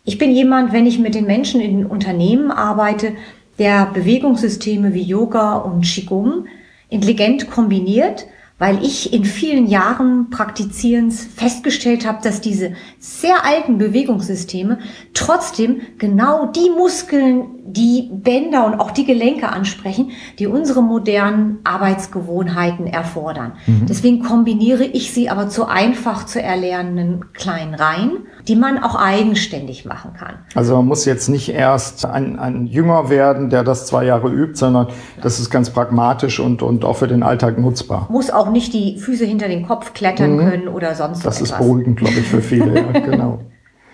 Ich 0.03 0.17
bin 0.17 0.31
jemand, 0.31 0.71
wenn 0.71 0.85
ich 0.85 1.00
mit 1.00 1.15
den 1.15 1.25
Menschen 1.25 1.61
in 1.61 1.77
den 1.77 1.85
Unternehmen 1.85 2.51
arbeite, 2.51 3.13
der 3.59 3.88
Bewegungssysteme 3.88 4.93
wie 4.93 5.03
Yoga 5.03 5.55
und 5.57 5.83
Qigong 5.83 6.45
intelligent 6.89 7.50
kombiniert, 7.50 8.27
weil 8.57 8.83
ich 8.83 9.11
in 9.11 9.25
vielen 9.25 9.65
Jahren 9.65 10.29
Praktizierens 10.29 11.25
festgestellt 11.35 12.05
habe, 12.05 12.19
dass 12.21 12.41
diese 12.41 12.73
sehr 13.00 13.43
alten 13.43 13.79
Bewegungssysteme 13.79 14.77
trotzdem 15.15 15.81
genau 15.97 16.45
die 16.47 16.69
Muskeln 16.69 17.45
die 17.63 18.10
Bänder 18.12 18.65
und 18.65 18.80
auch 18.80 18.91
die 18.91 19.06
Gelenke 19.06 19.50
ansprechen, 19.50 20.12
die 20.39 20.48
unsere 20.48 20.82
modernen 20.82 21.60
Arbeitsgewohnheiten 21.63 22.88
erfordern. 22.88 23.53
Mhm. 23.68 23.86
Deswegen 23.88 24.24
kombiniere 24.24 24.84
ich 24.84 25.13
sie 25.13 25.30
aber 25.30 25.48
zu 25.50 25.68
einfach 25.68 26.25
zu 26.25 26.41
erlernenden 26.41 27.34
kleinen 27.34 27.75
Reihen, 27.75 28.25
die 28.48 28.56
man 28.56 28.80
auch 28.80 28.96
eigenständig 28.96 29.86
machen 29.86 30.13
kann. 30.18 30.36
Also 30.56 30.75
man 30.75 30.88
muss 30.88 31.06
jetzt 31.06 31.30
nicht 31.30 31.50
erst 31.50 32.06
ein, 32.06 32.39
ein 32.39 32.65
Jünger 32.65 33.10
werden, 33.10 33.50
der 33.50 33.63
das 33.63 33.86
zwei 33.86 34.06
Jahre 34.06 34.30
übt, 34.30 34.56
sondern 34.56 34.88
das 35.22 35.39
ist 35.39 35.50
ganz 35.50 35.70
pragmatisch 35.70 36.39
und, 36.39 36.63
und 36.63 36.84
auch 36.84 36.98
für 36.98 37.08
den 37.08 37.24
Alltag 37.24 37.60
nutzbar. 37.60 38.08
Muss 38.10 38.32
auch 38.32 38.50
nicht 38.50 38.74
die 38.74 38.98
Füße 38.98 39.25
hinter 39.25 39.48
den 39.48 39.68
Kopf 39.68 39.94
klettern 39.94 40.36
mhm. 40.36 40.50
können 40.50 40.68
oder 40.68 40.96
sonst 40.96 41.25
das 41.25 41.38
etwas. 41.38 41.50
Das 41.50 41.51
ist 41.51 41.58
beruhigend, 41.58 41.98
glaube 41.98 42.15
ich, 42.15 42.27
für 42.27 42.41
viele. 42.41 42.75
ja, 42.75 43.00
genau. 43.00 43.39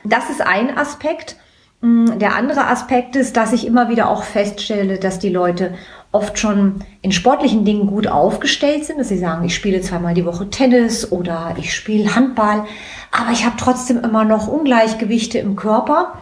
Das 0.03 0.29
ist 0.29 0.41
ein 0.41 0.77
Aspekt. 0.77 1.35
Mm, 1.81 2.17
der 2.19 2.35
andere 2.35 2.67
Aspekt 2.67 3.15
ist, 3.15 3.37
dass 3.37 3.53
ich 3.53 3.65
immer 3.65 3.89
wieder 3.89 4.09
auch 4.09 4.23
feststelle, 4.23 4.97
dass 4.97 5.19
die 5.19 5.29
Leute 5.29 5.75
oft 6.11 6.39
schon 6.39 6.83
in 7.01 7.11
sportlichen 7.11 7.65
Dingen 7.65 7.87
gut 7.87 8.07
aufgestellt 8.07 8.85
sind, 8.85 8.99
dass 8.99 9.09
sie 9.09 9.17
sagen, 9.17 9.45
ich 9.45 9.53
spiele 9.53 9.81
zweimal 9.81 10.13
die 10.13 10.25
Woche 10.25 10.49
Tennis 10.49 11.11
oder 11.11 11.55
ich 11.57 11.73
spiele 11.73 12.15
Handball, 12.15 12.65
aber 13.11 13.31
ich 13.31 13.45
habe 13.45 13.55
trotzdem 13.57 13.99
immer 13.99 14.23
noch 14.23 14.47
Ungleichgewichte 14.47 15.37
im 15.39 15.55
Körper. 15.55 16.13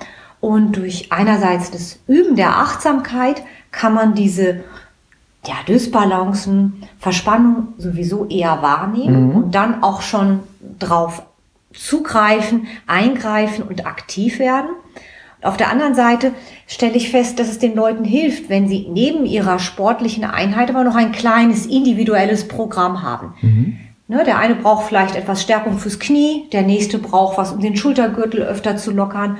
Und 0.41 0.77
durch 0.77 1.11
einerseits 1.11 1.71
das 1.71 1.99
Üben 2.07 2.35
der 2.35 2.57
Achtsamkeit 2.57 3.41
kann 3.71 3.93
man 3.93 4.13
diese 4.13 4.63
ja, 5.47 5.55
Dysbalancen, 5.67 6.83
Verspannung 6.99 7.69
sowieso 7.77 8.25
eher 8.27 8.61
wahrnehmen 8.61 9.29
mhm. 9.29 9.35
und 9.35 9.55
dann 9.55 9.81
auch 9.83 10.01
schon 10.01 10.41
drauf 10.79 11.23
zugreifen, 11.73 12.67
eingreifen 12.87 13.63
und 13.63 13.85
aktiv 13.85 14.39
werden. 14.39 14.69
Auf 15.45 15.57
der 15.57 15.69
anderen 15.69 15.95
Seite 15.95 16.33
stelle 16.67 16.95
ich 16.95 17.11
fest, 17.11 17.39
dass 17.39 17.49
es 17.49 17.59
den 17.59 17.75
Leuten 17.75 18.03
hilft, 18.03 18.49
wenn 18.49 18.67
sie 18.67 18.87
neben 18.89 19.25
ihrer 19.25 19.59
sportlichen 19.59 20.23
Einheit 20.25 20.69
aber 20.69 20.83
noch 20.83 20.95
ein 20.95 21.11
kleines 21.11 21.65
individuelles 21.65 22.47
Programm 22.47 23.03
haben. 23.03 23.33
Mhm. 23.41 23.77
Ne, 24.07 24.23
der 24.23 24.37
eine 24.37 24.55
braucht 24.55 24.85
vielleicht 24.87 25.15
etwas 25.15 25.41
Stärkung 25.41 25.79
fürs 25.79 25.99
Knie, 25.99 26.47
der 26.51 26.61
nächste 26.61 26.99
braucht 26.99 27.39
was, 27.39 27.51
um 27.51 27.59
den 27.59 27.75
Schultergürtel 27.75 28.43
öfter 28.43 28.77
zu 28.77 28.91
lockern. 28.91 29.37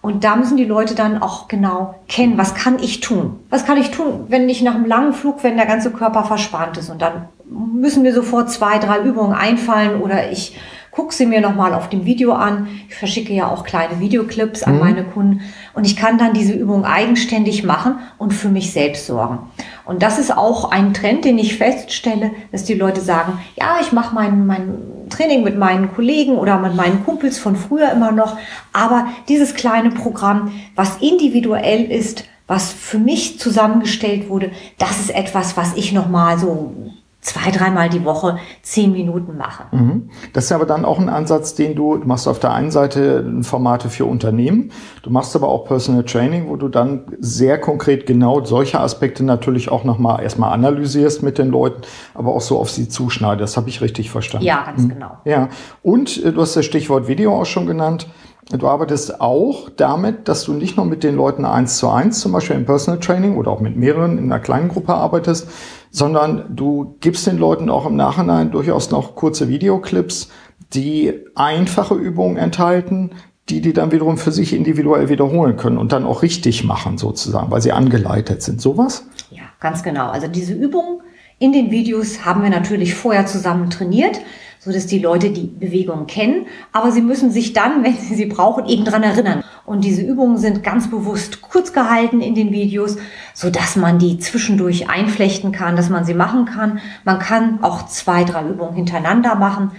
Und 0.00 0.24
da 0.24 0.36
müssen 0.36 0.56
die 0.56 0.64
Leute 0.64 0.94
dann 0.94 1.22
auch 1.22 1.48
genau 1.48 1.94
kennen, 2.08 2.38
was 2.38 2.54
kann 2.54 2.78
ich 2.80 3.00
tun? 3.00 3.40
Was 3.50 3.64
kann 3.64 3.78
ich 3.78 3.90
tun, 3.90 4.26
wenn 4.28 4.48
ich 4.48 4.62
nach 4.62 4.74
einem 4.74 4.86
langen 4.86 5.12
Flug, 5.12 5.42
wenn 5.44 5.56
der 5.56 5.66
ganze 5.66 5.90
Körper 5.90 6.24
verspannt 6.24 6.78
ist? 6.78 6.90
Und 6.90 7.02
dann 7.02 7.28
müssen 7.48 8.02
mir 8.02 8.12
sofort 8.12 8.50
zwei, 8.50 8.78
drei 8.78 9.00
Übungen 9.00 9.34
einfallen 9.34 10.00
oder 10.00 10.30
ich 10.30 10.56
gucke 10.98 11.14
sie 11.14 11.26
mir 11.26 11.40
nochmal 11.40 11.74
auf 11.74 11.88
dem 11.88 12.06
Video 12.06 12.32
an. 12.32 12.66
Ich 12.88 12.96
verschicke 12.96 13.32
ja 13.32 13.46
auch 13.46 13.62
kleine 13.62 14.00
Videoclips 14.00 14.64
an 14.64 14.74
mhm. 14.74 14.80
meine 14.80 15.04
Kunden 15.04 15.42
und 15.74 15.86
ich 15.86 15.96
kann 15.96 16.18
dann 16.18 16.32
diese 16.32 16.52
Übung 16.52 16.84
eigenständig 16.84 17.62
machen 17.62 18.00
und 18.18 18.34
für 18.34 18.48
mich 18.48 18.72
selbst 18.72 19.06
sorgen. 19.06 19.38
Und 19.84 20.02
das 20.02 20.18
ist 20.18 20.36
auch 20.36 20.72
ein 20.72 20.92
Trend, 20.94 21.24
den 21.24 21.38
ich 21.38 21.56
feststelle, 21.56 22.32
dass 22.50 22.64
die 22.64 22.74
Leute 22.74 23.00
sagen, 23.00 23.38
ja, 23.56 23.76
ich 23.80 23.92
mache 23.92 24.12
mein, 24.12 24.44
mein 24.44 24.76
Training 25.08 25.44
mit 25.44 25.56
meinen 25.56 25.94
Kollegen 25.94 26.32
oder 26.32 26.58
mit 26.58 26.74
meinen 26.74 27.04
Kumpels 27.04 27.38
von 27.38 27.54
früher 27.54 27.92
immer 27.92 28.10
noch, 28.10 28.36
aber 28.72 29.06
dieses 29.28 29.54
kleine 29.54 29.90
Programm, 29.90 30.50
was 30.74 30.96
individuell 30.96 31.84
ist, 31.84 32.24
was 32.48 32.72
für 32.72 32.98
mich 32.98 33.38
zusammengestellt 33.38 34.28
wurde, 34.28 34.50
das 34.78 34.98
ist 34.98 35.14
etwas, 35.14 35.56
was 35.56 35.76
ich 35.76 35.92
nochmal 35.92 36.40
so 36.40 36.74
zwei, 37.20 37.50
dreimal 37.50 37.88
die 37.88 38.04
Woche 38.04 38.38
zehn 38.62 38.92
Minuten 38.92 39.36
mache. 39.36 39.64
Mhm. 39.72 40.10
Das 40.32 40.44
ist 40.44 40.52
aber 40.52 40.66
dann 40.66 40.84
auch 40.84 40.98
ein 40.98 41.08
Ansatz, 41.08 41.54
den 41.54 41.74
du, 41.74 41.96
du 41.96 42.06
machst 42.06 42.28
auf 42.28 42.38
der 42.38 42.52
einen 42.52 42.70
Seite 42.70 43.42
Formate 43.42 43.90
für 43.90 44.04
Unternehmen, 44.04 44.70
du 45.02 45.10
machst 45.10 45.34
aber 45.34 45.48
auch 45.48 45.64
Personal 45.64 46.04
Training, 46.04 46.48
wo 46.48 46.56
du 46.56 46.68
dann 46.68 47.06
sehr 47.18 47.60
konkret 47.60 48.06
genau 48.06 48.44
solche 48.44 48.80
Aspekte 48.80 49.24
natürlich 49.24 49.68
auch 49.70 49.84
nochmal 49.84 50.22
erstmal 50.22 50.52
analysierst 50.52 51.22
mit 51.22 51.38
den 51.38 51.48
Leuten, 51.48 51.82
aber 52.14 52.34
auch 52.34 52.40
so 52.40 52.58
auf 52.58 52.70
sie 52.70 52.88
zuschneidest. 52.88 53.42
Das 53.42 53.56
habe 53.56 53.68
ich 53.68 53.80
richtig 53.80 54.10
verstanden. 54.10 54.46
Ja, 54.46 54.64
ganz 54.64 54.82
mhm. 54.82 54.90
genau. 54.90 55.10
Ja, 55.24 55.48
und 55.82 56.24
äh, 56.24 56.32
du 56.32 56.40
hast 56.40 56.56
das 56.56 56.64
Stichwort 56.64 57.08
Video 57.08 57.38
auch 57.38 57.46
schon 57.46 57.66
genannt. 57.66 58.06
Du 58.50 58.66
arbeitest 58.66 59.20
auch 59.20 59.68
damit, 59.76 60.26
dass 60.26 60.44
du 60.44 60.54
nicht 60.54 60.78
nur 60.78 60.86
mit 60.86 61.04
den 61.04 61.16
Leuten 61.16 61.44
eins 61.44 61.76
zu 61.76 61.90
eins, 61.90 62.20
zum 62.20 62.32
Beispiel 62.32 62.56
im 62.56 62.64
Personal 62.64 62.98
Training 62.98 63.36
oder 63.36 63.50
auch 63.50 63.60
mit 63.60 63.76
mehreren 63.76 64.16
in 64.16 64.24
einer 64.24 64.40
kleinen 64.40 64.68
Gruppe 64.68 64.94
arbeitest, 64.94 65.48
sondern 65.90 66.56
du 66.56 66.96
gibst 67.00 67.26
den 67.26 67.36
Leuten 67.36 67.68
auch 67.68 67.84
im 67.84 67.96
Nachhinein 67.96 68.50
durchaus 68.50 68.90
noch 68.90 69.16
kurze 69.16 69.48
Videoclips, 69.48 70.30
die 70.72 71.12
einfache 71.34 71.94
Übungen 71.94 72.38
enthalten, 72.38 73.10
die 73.50 73.60
die 73.60 73.74
dann 73.74 73.92
wiederum 73.92 74.16
für 74.16 74.32
sich 74.32 74.54
individuell 74.54 75.10
wiederholen 75.10 75.56
können 75.56 75.78
und 75.78 75.92
dann 75.92 76.04
auch 76.04 76.22
richtig 76.22 76.64
machen 76.64 76.96
sozusagen, 76.96 77.50
weil 77.50 77.60
sie 77.60 77.72
angeleitet 77.72 78.42
sind. 78.42 78.60
Sowas? 78.60 79.04
Ja, 79.30 79.42
ganz 79.60 79.82
genau. 79.82 80.08
Also 80.08 80.26
diese 80.26 80.54
Übungen 80.54 81.00
in 81.38 81.52
den 81.52 81.70
Videos 81.70 82.24
haben 82.24 82.42
wir 82.42 82.50
natürlich 82.50 82.94
vorher 82.94 83.26
zusammen 83.26 83.70
trainiert 83.70 84.20
so 84.58 84.72
dass 84.72 84.86
die 84.86 84.98
Leute 84.98 85.30
die 85.30 85.46
Bewegung 85.46 86.06
kennen, 86.06 86.46
aber 86.72 86.90
sie 86.92 87.00
müssen 87.00 87.30
sich 87.30 87.52
dann, 87.52 87.84
wenn 87.84 87.96
sie 87.96 88.14
sie 88.14 88.26
brauchen, 88.26 88.66
eben 88.66 88.84
dran 88.84 89.02
erinnern. 89.02 89.44
Und 89.64 89.84
diese 89.84 90.02
Übungen 90.02 90.38
sind 90.38 90.62
ganz 90.62 90.90
bewusst 90.90 91.42
kurz 91.42 91.72
gehalten 91.72 92.20
in 92.20 92.34
den 92.34 92.52
Videos, 92.52 92.96
so 93.34 93.50
dass 93.50 93.76
man 93.76 93.98
die 93.98 94.18
zwischendurch 94.18 94.88
einflechten 94.88 95.52
kann, 95.52 95.76
dass 95.76 95.90
man 95.90 96.04
sie 96.04 96.14
machen 96.14 96.46
kann. 96.46 96.80
Man 97.04 97.18
kann 97.18 97.62
auch 97.62 97.86
zwei, 97.86 98.24
drei 98.24 98.48
Übungen 98.48 98.74
hintereinander 98.74 99.34
machen. 99.34 99.72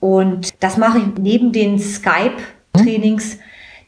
Und 0.00 0.50
das 0.60 0.76
mache 0.76 0.98
ich 0.98 1.04
neben 1.18 1.52
den 1.52 1.78
Skype-Trainings 1.78 3.38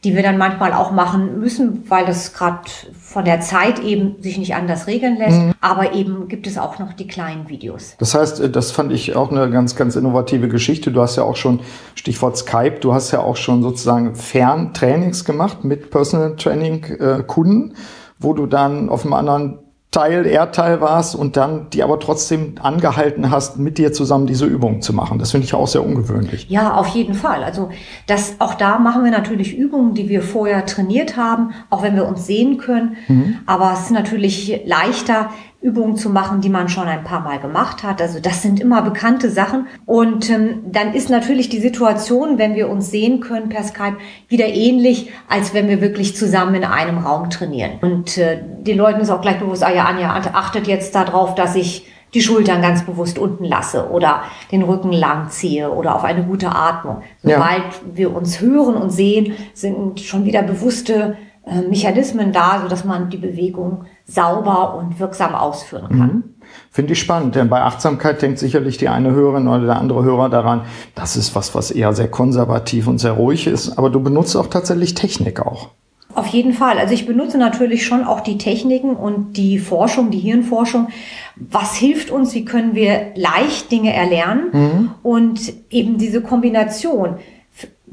die 0.05 0.15
wir 0.15 0.21
dann 0.21 0.37
manchmal 0.37 0.71
auch 0.71 0.91
machen 0.91 1.39
müssen, 1.39 1.83
weil 1.89 2.05
das 2.05 2.33
gerade 2.33 2.59
von 3.01 3.25
der 3.25 3.41
Zeit 3.41 3.79
eben 3.79 4.21
sich 4.21 4.37
nicht 4.37 4.53
anders 4.53 4.85
regeln 4.85 5.17
lässt. 5.17 5.41
Mhm. 5.41 5.53
Aber 5.61 5.93
eben 5.93 6.27
gibt 6.27 6.45
es 6.45 6.59
auch 6.59 6.77
noch 6.77 6.93
die 6.93 7.07
kleinen 7.07 7.49
Videos. 7.49 7.95
Das 7.97 8.13
heißt, 8.13 8.39
äh, 8.39 8.49
das 8.49 8.71
fand 8.71 8.91
ich 8.91 9.15
auch 9.15 9.31
eine 9.31 9.49
ganz, 9.49 9.75
ganz 9.75 9.95
innovative 9.95 10.47
Geschichte. 10.47 10.91
Du 10.91 11.01
hast 11.01 11.15
ja 11.15 11.23
auch 11.23 11.35
schon, 11.35 11.61
Stichwort 11.95 12.37
Skype, 12.37 12.79
du 12.81 12.93
hast 12.93 13.11
ja 13.11 13.19
auch 13.19 13.35
schon 13.35 13.63
sozusagen 13.63 14.15
Ferntrainings 14.15 15.25
gemacht 15.25 15.63
mit 15.63 15.89
Personal 15.89 16.35
Training 16.35 16.83
äh, 16.83 17.23
Kunden, 17.25 17.73
wo 18.19 18.33
du 18.33 18.45
dann 18.45 18.89
auf 18.89 19.03
einem 19.03 19.13
anderen 19.13 19.64
Teil, 19.95 20.25
Erdteil 20.25 20.81
warst 20.81 21.15
und 21.15 21.37
dann 21.37 21.69
die 21.69 21.81
aber 21.81 22.01
trotzdem 22.01 22.55
angehalten 22.61 23.31
hast, 23.31 23.57
mit 23.57 23.77
dir 23.77 23.93
zusammen 23.93 24.27
diese 24.27 24.45
Übung 24.45 24.81
zu 24.81 24.91
machen. 24.91 25.19
Das 25.19 25.31
finde 25.31 25.45
ich 25.45 25.53
auch 25.53 25.69
sehr 25.69 25.85
ungewöhnlich. 25.85 26.47
Ja, 26.49 26.73
auf 26.73 26.87
jeden 26.87 27.13
Fall. 27.13 27.45
Also 27.45 27.69
das, 28.05 28.35
auch 28.39 28.55
da 28.55 28.77
machen 28.77 29.05
wir 29.05 29.11
natürlich 29.11 29.57
Übungen, 29.57 29.93
die 29.93 30.09
wir 30.09 30.21
vorher 30.21 30.65
trainiert 30.65 31.15
haben, 31.15 31.53
auch 31.69 31.81
wenn 31.81 31.95
wir 31.95 32.05
uns 32.05 32.27
sehen 32.27 32.57
können. 32.57 32.97
Mhm. 33.07 33.37
Aber 33.45 33.71
es 33.71 33.83
ist 33.83 33.91
natürlich 33.91 34.63
leichter, 34.65 35.29
Übungen 35.65 35.97
zu 35.97 36.11
machen, 36.11 36.41
die 36.41 36.49
man 36.49 36.69
schon 36.69 36.87
ein 36.87 37.03
paar 37.03 37.21
Mal 37.21 37.39
gemacht 37.39 37.81
hat. 37.81 37.99
Also 37.99 38.19
das 38.19 38.43
sind 38.43 38.59
immer 38.59 38.83
bekannte 38.83 39.31
Sachen. 39.31 39.65
Und 39.87 40.29
ähm, 40.29 40.61
dann 40.71 40.93
ist 40.93 41.09
natürlich 41.09 41.49
die 41.49 41.59
Situation, 41.59 42.37
wenn 42.37 42.53
wir 42.53 42.69
uns 42.69 42.91
sehen 42.91 43.19
können 43.19 43.49
per 43.49 43.63
Skype, 43.63 43.97
wieder 44.27 44.45
ähnlich, 44.45 45.09
als 45.27 45.55
wenn 45.55 45.67
wir 45.67 45.81
wirklich 45.81 46.15
zusammen 46.15 46.53
in 46.53 46.65
einem 46.65 46.99
Raum 46.99 47.31
trainieren. 47.31 47.71
Und 47.81 48.15
äh, 48.19 48.37
den 48.59 48.77
Leuten 48.77 49.01
ist 49.01 49.09
auch 49.09 49.21
gleich 49.21 49.39
bewusst, 49.39 49.63
ah 49.63 49.73
ja, 49.73 49.85
Anja, 49.85 50.13
achtet 50.33 50.67
jetzt 50.67 50.93
darauf, 50.93 51.33
dass 51.33 51.55
ich 51.55 51.87
die 52.13 52.21
Schultern 52.21 52.61
ganz 52.61 52.85
bewusst 52.85 53.17
unten 53.17 53.43
lasse 53.43 53.89
oder 53.89 54.21
den 54.51 54.61
Rücken 54.61 54.93
lang 54.93 55.29
ziehe 55.29 55.71
oder 55.71 55.95
auf 55.95 56.03
eine 56.03 56.23
gute 56.23 56.49
Atmung. 56.49 57.01
Sobald 57.23 57.41
ja. 57.41 57.71
wir 57.93 58.15
uns 58.15 58.39
hören 58.39 58.75
und 58.75 58.91
sehen, 58.91 59.33
sind 59.55 59.99
schon 59.99 60.25
wieder 60.25 60.43
bewusste 60.43 61.17
äh, 61.45 61.61
Mechanismen 61.61 62.31
da, 62.31 62.59
so 62.61 62.67
dass 62.67 62.85
man 62.85 63.09
die 63.09 63.17
Bewegung 63.17 63.85
sauber 64.05 64.75
und 64.75 64.99
wirksam 64.99 65.33
ausführen 65.33 65.89
kann. 65.89 65.97
Mhm. 65.97 66.23
Finde 66.69 66.93
ich 66.93 66.99
spannend, 66.99 67.35
denn 67.35 67.49
bei 67.49 67.61
Achtsamkeit 67.61 68.21
denkt 68.21 68.37
sicherlich 68.37 68.77
die 68.77 68.87
eine 68.87 69.11
Hörerin 69.11 69.47
oder 69.47 69.65
der 69.65 69.77
andere 69.77 70.03
Hörer 70.03 70.29
daran, 70.29 70.61
das 70.93 71.17
ist 71.17 71.35
was, 71.35 71.55
was 71.55 71.71
eher 71.71 71.93
sehr 71.93 72.07
konservativ 72.07 72.87
und 72.87 72.99
sehr 72.99 73.13
ruhig 73.13 73.47
ist, 73.47 73.77
aber 73.77 73.89
du 73.89 73.99
benutzt 73.99 74.35
auch 74.35 74.47
tatsächlich 74.47 74.93
Technik 74.93 75.41
auch. 75.41 75.69
Auf 76.13 76.27
jeden 76.27 76.53
Fall. 76.53 76.77
Also 76.77 76.93
ich 76.93 77.05
benutze 77.05 77.37
natürlich 77.37 77.85
schon 77.85 78.05
auch 78.05 78.21
die 78.21 78.37
Techniken 78.37 78.95
und 78.95 79.33
die 79.33 79.59
Forschung, 79.59 80.11
die 80.11 80.19
Hirnforschung. 80.19 80.87
Was 81.35 81.75
hilft 81.75 82.09
uns? 82.09 82.33
Wie 82.33 82.45
können 82.45 82.73
wir 82.73 83.11
leicht 83.15 83.69
Dinge 83.69 83.93
erlernen? 83.93 84.45
Mhm. 84.53 84.91
Und 85.03 85.53
eben 85.69 85.97
diese 85.97 86.21
Kombination, 86.21 87.17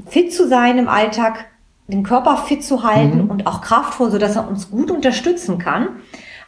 fit 0.07 0.33
zu 0.33 0.47
sein 0.47 0.77
im 0.77 0.87
Alltag, 0.87 1.47
den 1.87 2.03
Körper 2.03 2.37
fit 2.37 2.63
zu 2.63 2.83
halten 2.83 3.23
mhm. 3.23 3.29
und 3.29 3.47
auch 3.47 3.61
kraftvoll, 3.61 4.11
so 4.11 4.17
dass 4.17 4.35
er 4.35 4.47
uns 4.47 4.71
gut 4.71 4.91
unterstützen 4.91 5.57
kann. 5.57 5.89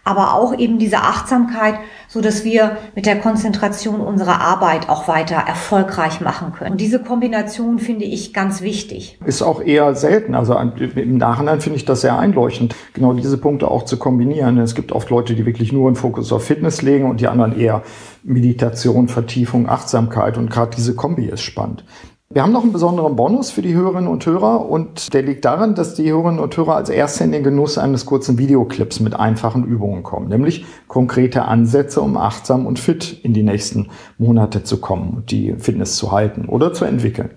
Aber 0.07 0.35
auch 0.35 0.55
eben 0.55 0.77
diese 0.77 0.97
Achtsamkeit, 0.97 1.73
so 2.07 2.21
dass 2.21 2.43
wir 2.43 2.77
mit 2.93 3.07
der 3.07 3.19
Konzentration 3.19 4.01
unsere 4.01 4.39
Arbeit 4.39 4.87
auch 4.87 5.07
weiter 5.07 5.35
erfolgreich 5.35 6.21
machen 6.21 6.53
können. 6.53 6.73
Und 6.73 6.81
diese 6.81 7.01
Kombination 7.01 7.79
finde 7.79 8.05
ich 8.05 8.31
ganz 8.31 8.61
wichtig. 8.61 9.17
Ist 9.25 9.41
auch 9.41 9.63
eher 9.63 9.95
selten. 9.95 10.35
Also 10.35 10.55
im 10.55 11.17
Nachhinein 11.17 11.59
finde 11.59 11.77
ich 11.77 11.85
das 11.85 12.01
sehr 12.01 12.19
einleuchtend, 12.19 12.75
genau 12.93 13.13
diese 13.13 13.39
Punkte 13.39 13.71
auch 13.71 13.83
zu 13.83 13.97
kombinieren. 13.97 14.59
Es 14.59 14.75
gibt 14.75 14.91
oft 14.91 15.09
Leute, 15.09 15.33
die 15.33 15.47
wirklich 15.47 15.73
nur 15.73 15.87
einen 15.87 15.95
Fokus 15.95 16.31
auf 16.31 16.45
Fitness 16.45 16.83
legen 16.83 17.09
und 17.09 17.19
die 17.19 17.27
anderen 17.27 17.59
eher 17.59 17.81
Meditation, 18.21 19.07
Vertiefung, 19.07 19.67
Achtsamkeit. 19.67 20.37
Und 20.37 20.51
gerade 20.51 20.75
diese 20.75 20.93
Kombi 20.93 21.25
ist 21.25 21.41
spannend. 21.41 21.83
Wir 22.29 22.41
haben 22.41 22.51
noch 22.51 22.63
einen 22.63 22.73
besonderen 22.73 23.15
Bonus 23.15 23.51
für 23.51 23.61
die 23.61 23.75
Hörerinnen 23.75 24.09
und 24.09 24.25
Hörer 24.25 24.67
und 24.67 25.13
der 25.13 25.21
liegt 25.21 25.45
darin, 25.45 25.75
dass 25.75 25.93
die 25.93 26.11
Hörerinnen 26.11 26.39
und 26.39 26.57
Hörer 26.57 26.75
als 26.75 26.89
erste 26.89 27.23
in 27.23 27.31
den 27.31 27.43
Genuss 27.43 27.77
eines 27.77 28.07
kurzen 28.07 28.39
Videoclips 28.39 28.99
mit 28.99 29.13
einfachen 29.13 29.63
Übungen 29.63 30.01
kommen, 30.01 30.27
nämlich 30.27 30.65
konkrete 30.87 31.43
Ansätze, 31.43 32.01
um 32.01 32.17
achtsam 32.17 32.65
und 32.65 32.79
fit 32.79 33.19
in 33.23 33.33
die 33.33 33.43
nächsten 33.43 33.89
Monate 34.17 34.63
zu 34.63 34.81
kommen 34.81 35.13
und 35.17 35.29
die 35.29 35.53
Fitness 35.59 35.97
zu 35.97 36.11
halten 36.11 36.49
oder 36.49 36.73
zu 36.73 36.85
entwickeln. 36.85 37.29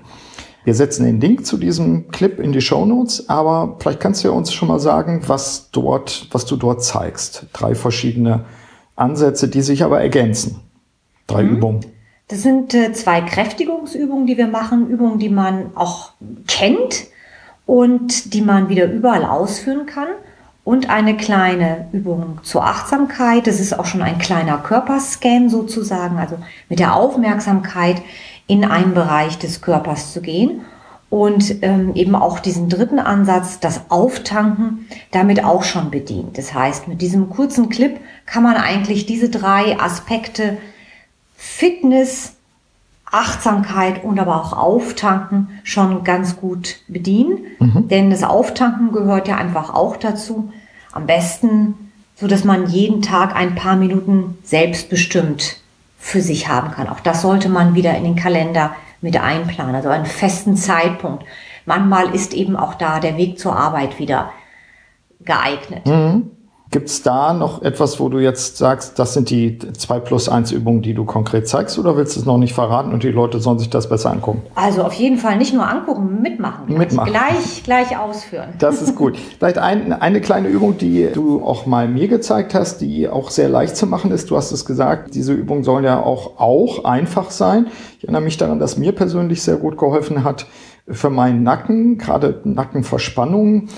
Wir 0.64 0.75
setzen 0.75 1.04
den 1.04 1.21
Link 1.21 1.45
zu 1.45 1.59
diesem 1.59 2.09
Clip 2.09 2.40
in 2.40 2.52
die 2.52 2.62
Show 2.62 2.87
Notes, 2.87 3.28
aber 3.28 3.76
vielleicht 3.80 4.00
kannst 4.00 4.25
du 4.25 4.28
ja 4.28 4.35
uns 4.35 4.54
schon 4.54 4.68
mal 4.68 4.80
sagen, 4.80 5.21
was 5.26 5.71
dort, 5.71 6.28
was 6.33 6.47
du 6.47 6.57
dort 6.57 6.83
zeigst. 6.83 7.47
Drei 7.52 7.75
verschiedene 7.75 8.47
Ansätze, 8.97 9.49
die 9.49 9.61
sich 9.61 9.85
aber 9.85 10.00
ergänzen. 10.00 10.61
Drei 11.26 11.42
mhm. 11.42 11.57
Übungen. 11.57 11.98
Das 12.28 12.42
sind 12.42 12.75
äh, 12.75 12.92
zwei 12.92 13.23
Kräftigungsübungen, 13.23 14.26
die 14.26 14.37
wir 14.37 14.49
machen, 14.49 14.88
Übungen, 14.88 15.18
die 15.18 15.30
man 15.30 15.70
auch 15.75 16.12
kennt 16.47 17.06
und 17.64 18.35
die 18.35 18.42
man 18.42 18.68
wieder 18.68 18.90
überall 18.90 19.25
ausführen 19.25 19.87
kann. 19.87 20.08
Und 20.62 20.90
eine 20.90 21.16
kleine 21.16 21.88
Übung 21.92 22.40
zur 22.42 22.62
Achtsamkeit. 22.62 23.47
Das 23.47 23.58
ist 23.58 23.78
auch 23.78 23.87
schon 23.87 24.02
ein 24.02 24.18
kleiner 24.18 24.58
Körperscan 24.58 25.49
sozusagen, 25.49 26.18
also 26.18 26.37
mit 26.68 26.78
der 26.78 26.94
Aufmerksamkeit 26.94 28.02
in 28.47 28.66
einen 28.66 28.92
Bereich 28.92 29.38
des 29.38 29.62
Körpers 29.62 30.12
zu 30.12 30.20
gehen. 30.20 30.61
Und 31.08 31.62
ähm, 31.62 31.94
eben 31.94 32.14
auch 32.14 32.38
diesen 32.38 32.68
dritten 32.68 32.99
Ansatz, 32.99 33.61
das 33.61 33.80
Auftanken, 33.88 34.87
damit 35.11 35.42
auch 35.42 35.62
schon 35.62 35.90
bedient. 35.90 36.37
Das 36.37 36.52
heißt, 36.52 36.87
mit 36.87 37.00
diesem 37.00 37.30
kurzen 37.30 37.70
Clip 37.70 37.99
kann 38.26 38.42
man 38.42 38.56
eigentlich 38.56 39.06
diese 39.06 39.30
drei 39.30 39.80
Aspekte 39.80 40.58
Fitness, 41.40 42.35
Achtsamkeit 43.07 44.02
und 44.02 44.18
aber 44.18 44.42
auch 44.42 44.52
Auftanken 44.52 45.61
schon 45.62 46.02
ganz 46.02 46.37
gut 46.37 46.80
bedienen. 46.88 47.38
Mhm. 47.61 47.87
Denn 47.88 48.11
das 48.11 48.25
Auftanken 48.25 48.90
gehört 48.90 49.28
ja 49.28 49.37
einfach 49.37 49.73
auch 49.73 49.97
dazu. 49.97 50.52
Am 50.92 51.07
besten, 51.07 51.92
so 52.16 52.26
dass 52.26 52.42
man 52.42 52.66
jeden 52.66 53.02
Tag 53.02 53.37
ein 53.37 53.54
paar 53.54 53.76
Minuten 53.76 54.37
selbstbestimmt 54.42 55.61
für 55.97 56.21
sich 56.21 56.49
haben 56.49 56.73
kann. 56.73 56.88
Auch 56.88 57.00
das 57.00 57.23
sollte 57.23 57.49
man 57.49 57.76
wieder 57.76 57.97
in 57.97 58.02
den 58.02 58.16
Kalender 58.16 58.75
mit 59.00 59.16
einplanen, 59.16 59.76
also 59.76 59.90
einen 59.90 60.07
festen 60.07 60.57
Zeitpunkt. 60.57 61.25
Manchmal 61.66 62.14
ist 62.14 62.35
eben 62.35 62.57
auch 62.57 62.75
da 62.75 62.99
der 62.99 63.16
Weg 63.16 63.38
zur 63.38 63.57
Arbeit 63.57 64.00
wieder 64.00 64.33
geeignet. 65.21 65.87
Mhm. 65.87 66.33
Gibt 66.70 66.90
es 66.90 67.02
da 67.02 67.32
noch 67.32 67.62
etwas, 67.62 67.98
wo 67.98 68.10
du 68.10 68.18
jetzt 68.18 68.58
sagst, 68.58 68.98
das 68.98 69.14
sind 69.14 69.30
die 69.30 69.58
2 69.58 70.00
plus 70.00 70.28
1 70.28 70.52
Übungen, 70.52 70.82
die 70.82 70.92
du 70.92 71.06
konkret 71.06 71.48
zeigst, 71.48 71.78
oder 71.78 71.96
willst 71.96 72.16
du 72.16 72.20
es 72.20 72.26
noch 72.26 72.37
nicht 72.37 72.52
verraten 72.52 72.92
und 72.92 73.02
die 73.02 73.10
Leute 73.10 73.40
sollen 73.40 73.58
sich 73.58 73.70
das 73.70 73.88
besser 73.88 74.10
angucken? 74.10 74.42
Also 74.54 74.82
auf 74.82 74.92
jeden 74.92 75.16
Fall 75.16 75.38
nicht 75.38 75.54
nur 75.54 75.66
angucken, 75.66 76.20
mitmachen. 76.20 76.76
Mitmachen. 76.76 77.10
Gleich, 77.10 77.62
gleich 77.64 77.98
ausführen. 77.98 78.50
Das 78.58 78.82
ist 78.82 78.96
gut. 78.96 79.16
Vielleicht 79.38 79.56
ein, 79.56 79.94
eine 79.94 80.20
kleine 80.20 80.48
Übung, 80.48 80.76
die 80.76 81.08
du 81.10 81.42
auch 81.42 81.64
mal 81.64 81.88
mir 81.88 82.06
gezeigt 82.06 82.52
hast, 82.52 82.82
die 82.82 83.08
auch 83.08 83.30
sehr 83.30 83.48
leicht 83.48 83.75
zu 83.75 83.87
machen 83.87 84.10
ist. 84.10 84.30
Du 84.30 84.37
hast 84.37 84.52
es 84.52 84.66
gesagt, 84.66 85.14
diese 85.14 85.32
Übungen 85.32 85.64
sollen 85.64 85.84
ja 85.84 86.02
auch, 86.02 86.38
auch 86.38 86.84
einfach 86.84 87.30
sein. 87.30 87.68
Ich 87.98 88.04
erinnere 88.04 88.22
mich 88.22 88.37
daran, 88.37 88.58
dass 88.58 88.76
mir 88.76 88.92
persönlich 88.92 89.42
sehr 89.42 89.56
gut 89.56 89.78
geholfen 89.78 90.22
hat, 90.22 90.46
für 90.90 91.11
meinen 91.11 91.42
Nacken, 91.42 91.99
gerade 91.99 92.40
Nackenverspannungen, 92.45 93.68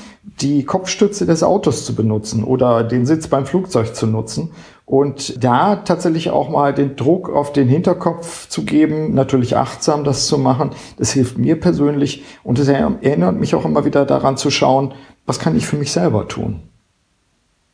die 0.41 0.65
Kopfstütze 0.65 1.27
des 1.27 1.43
Autos 1.43 1.85
zu 1.85 1.95
benutzen 1.95 2.45
oder 2.45 2.85
den 2.85 3.07
Sitz 3.07 3.29
beim 3.29 3.47
Flugzeug 3.47 3.95
zu 3.95 4.07
nutzen 4.07 4.53
und 4.87 5.43
da 5.45 5.77
tatsächlich 5.77 6.31
auch 6.31 6.51
mal 6.51 6.75
den 6.75 6.97
Druck 6.97 7.31
auf 7.31 7.53
den 7.53 7.69
Hinterkopf 7.69 8.49
zu 8.49 8.65
geben, 8.65 9.15
natürlich 9.15 9.57
achtsam 9.57 10.03
das 10.03 10.27
zu 10.27 10.37
machen. 10.37 10.71
Das 10.97 11.13
hilft 11.13 11.39
mir 11.39 11.61
persönlich 11.61 12.25
und 12.43 12.59
es 12.59 12.69
erinnert 12.69 13.39
mich 13.39 13.55
auch 13.55 13.65
immer 13.65 13.85
wieder 13.85 14.05
daran 14.05 14.37
zu 14.37 14.51
schauen, 14.51 14.95
was 15.27 15.39
kann 15.39 15.57
ich 15.57 15.67
für 15.67 15.77
mich 15.77 15.93
selber 15.93 16.27
tun. 16.27 16.70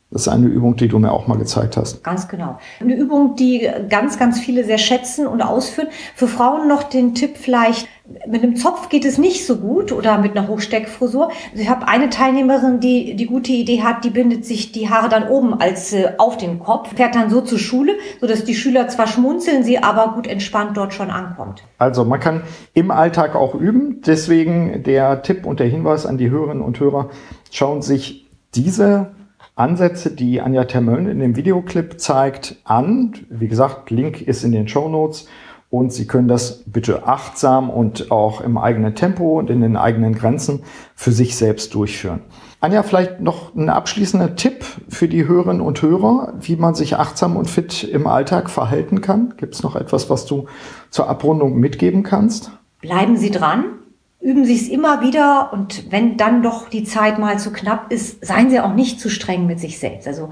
Das 0.09 0.21
ist 0.21 0.29
eine 0.29 0.47
Übung, 0.47 0.77
die 0.77 0.87
du 0.87 0.99
mir 0.99 1.11
auch 1.11 1.27
mal 1.27 1.37
gezeigt 1.37 1.75
hast. 1.75 2.01
Ganz 2.01 2.29
genau. 2.29 2.57
Eine 2.79 2.95
Übung, 2.95 3.35
die 3.35 3.69
ganz, 3.89 4.17
ganz 4.17 4.39
viele 4.39 4.63
sehr 4.63 4.77
schätzen 4.77 5.27
und 5.27 5.41
ausführen. 5.41 5.89
Für 6.15 6.29
Frauen 6.29 6.69
noch 6.69 6.83
den 6.83 7.13
Tipp 7.13 7.35
vielleicht, 7.35 7.89
mit 8.25 8.41
einem 8.41 8.55
Zopf 8.55 8.87
geht 8.87 9.03
es 9.03 9.17
nicht 9.17 9.45
so 9.45 9.57
gut 9.57 9.91
oder 9.91 10.17
mit 10.17 10.37
einer 10.37 10.47
Hochsteckfrisur. 10.47 11.25
Also 11.51 11.61
ich 11.61 11.69
habe 11.69 11.89
eine 11.89 12.09
Teilnehmerin, 12.09 12.79
die 12.79 13.17
die 13.17 13.25
gute 13.25 13.51
Idee 13.51 13.83
hat, 13.83 14.05
die 14.05 14.09
bindet 14.09 14.45
sich 14.45 14.71
die 14.71 14.89
Haare 14.89 15.09
dann 15.09 15.27
oben 15.27 15.53
als 15.59 15.91
äh, 15.91 16.13
auf 16.17 16.37
den 16.37 16.59
Kopf, 16.59 16.95
fährt 16.95 17.15
dann 17.15 17.29
so 17.29 17.41
zur 17.41 17.59
Schule, 17.59 17.91
sodass 18.21 18.45
die 18.45 18.55
Schüler 18.55 18.87
zwar 18.87 19.07
schmunzeln, 19.07 19.63
sie 19.63 19.79
aber 19.79 20.13
gut 20.13 20.25
entspannt 20.25 20.77
dort 20.77 20.93
schon 20.93 21.09
ankommt. 21.09 21.63
Also 21.79 22.05
man 22.05 22.21
kann 22.21 22.43
im 22.73 22.91
Alltag 22.91 23.35
auch 23.35 23.55
üben. 23.55 24.01
Deswegen 24.05 24.83
der 24.83 25.21
Tipp 25.21 25.45
und 25.45 25.59
der 25.59 25.67
Hinweis 25.67 26.05
an 26.05 26.17
die 26.17 26.29
Hörerinnen 26.29 26.63
und 26.63 26.79
Hörer, 26.79 27.09
schauen 27.51 27.81
sich 27.81 28.25
diese 28.55 29.16
Ansätze, 29.57 30.11
die 30.11 30.39
Anja 30.39 30.65
Termölln 30.65 31.07
in 31.07 31.19
dem 31.19 31.35
Videoclip 31.35 31.99
zeigt, 31.99 32.57
an. 32.63 33.13
Wie 33.29 33.47
gesagt, 33.47 33.89
Link 33.89 34.21
ist 34.21 34.43
in 34.43 34.51
den 34.51 34.67
Show 34.67 34.87
Notes 34.87 35.27
und 35.69 35.91
Sie 35.91 36.05
können 36.05 36.27
das 36.27 36.63
bitte 36.67 37.07
achtsam 37.07 37.71
und 37.71 38.11
auch 38.11 38.41
im 38.41 38.57
eigenen 38.57 38.93
Tempo 38.93 39.39
und 39.39 39.49
in 39.49 39.61
den 39.61 39.75
eigenen 39.75 40.13
Grenzen 40.13 40.61
für 40.95 41.11
sich 41.11 41.35
selbst 41.35 41.73
durchführen. 41.73 42.21
Anja, 42.59 42.83
vielleicht 42.83 43.19
noch 43.19 43.55
ein 43.55 43.69
abschließender 43.69 44.35
Tipp 44.35 44.63
für 44.89 45.07
die 45.07 45.27
Hörerinnen 45.27 45.61
und 45.61 45.81
Hörer, 45.81 46.33
wie 46.39 46.55
man 46.55 46.75
sich 46.75 46.95
achtsam 46.95 47.35
und 47.35 47.49
fit 47.49 47.83
im 47.83 48.05
Alltag 48.05 48.51
verhalten 48.51 49.01
kann. 49.01 49.33
Gibt 49.37 49.55
es 49.55 49.63
noch 49.63 49.75
etwas, 49.75 50.09
was 50.09 50.27
du 50.27 50.45
zur 50.91 51.09
Abrundung 51.09 51.57
mitgeben 51.57 52.03
kannst? 52.03 52.51
Bleiben 52.79 53.17
Sie 53.17 53.31
dran 53.31 53.76
üben 54.19 54.45
Sie 54.45 54.55
es 54.55 54.67
immer 54.67 55.01
wieder 55.01 55.53
und 55.53 55.91
wenn 55.91 56.17
dann 56.17 56.41
doch 56.41 56.69
die 56.69 56.83
Zeit 56.83 57.19
mal 57.19 57.39
zu 57.39 57.51
knapp 57.51 57.91
ist, 57.91 58.25
seien 58.25 58.49
Sie 58.49 58.59
auch 58.59 58.73
nicht 58.73 58.99
zu 58.99 59.09
streng 59.09 59.45
mit 59.45 59.59
sich 59.59 59.79
selbst. 59.79 60.07
Also 60.07 60.29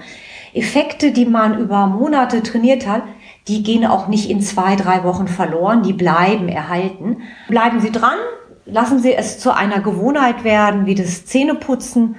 Effekte, 0.54 1.12
die 1.12 1.26
man 1.26 1.60
über 1.60 1.88
Monate 1.88 2.42
trainiert 2.42 2.88
hat, 2.88 3.04
die 3.48 3.62
gehen 3.62 3.86
auch 3.86 4.08
nicht 4.08 4.30
in 4.30 4.42
zwei, 4.42 4.76
drei 4.76 5.04
Wochen 5.04 5.28
verloren, 5.28 5.84
die 5.84 5.94
bleiben 5.94 6.48
erhalten. 6.48 7.18
Bleiben 7.48 7.80
Sie 7.80 7.92
dran, 7.92 8.18
lassen 8.66 9.00
Sie 9.00 9.14
es 9.14 9.40
zu 9.40 9.54
einer 9.54 9.82
Gewohnheit 9.82 10.44
werden, 10.44 10.86
wie 10.86 10.96
das 10.96 11.26
Zähneputzen. 11.26 12.16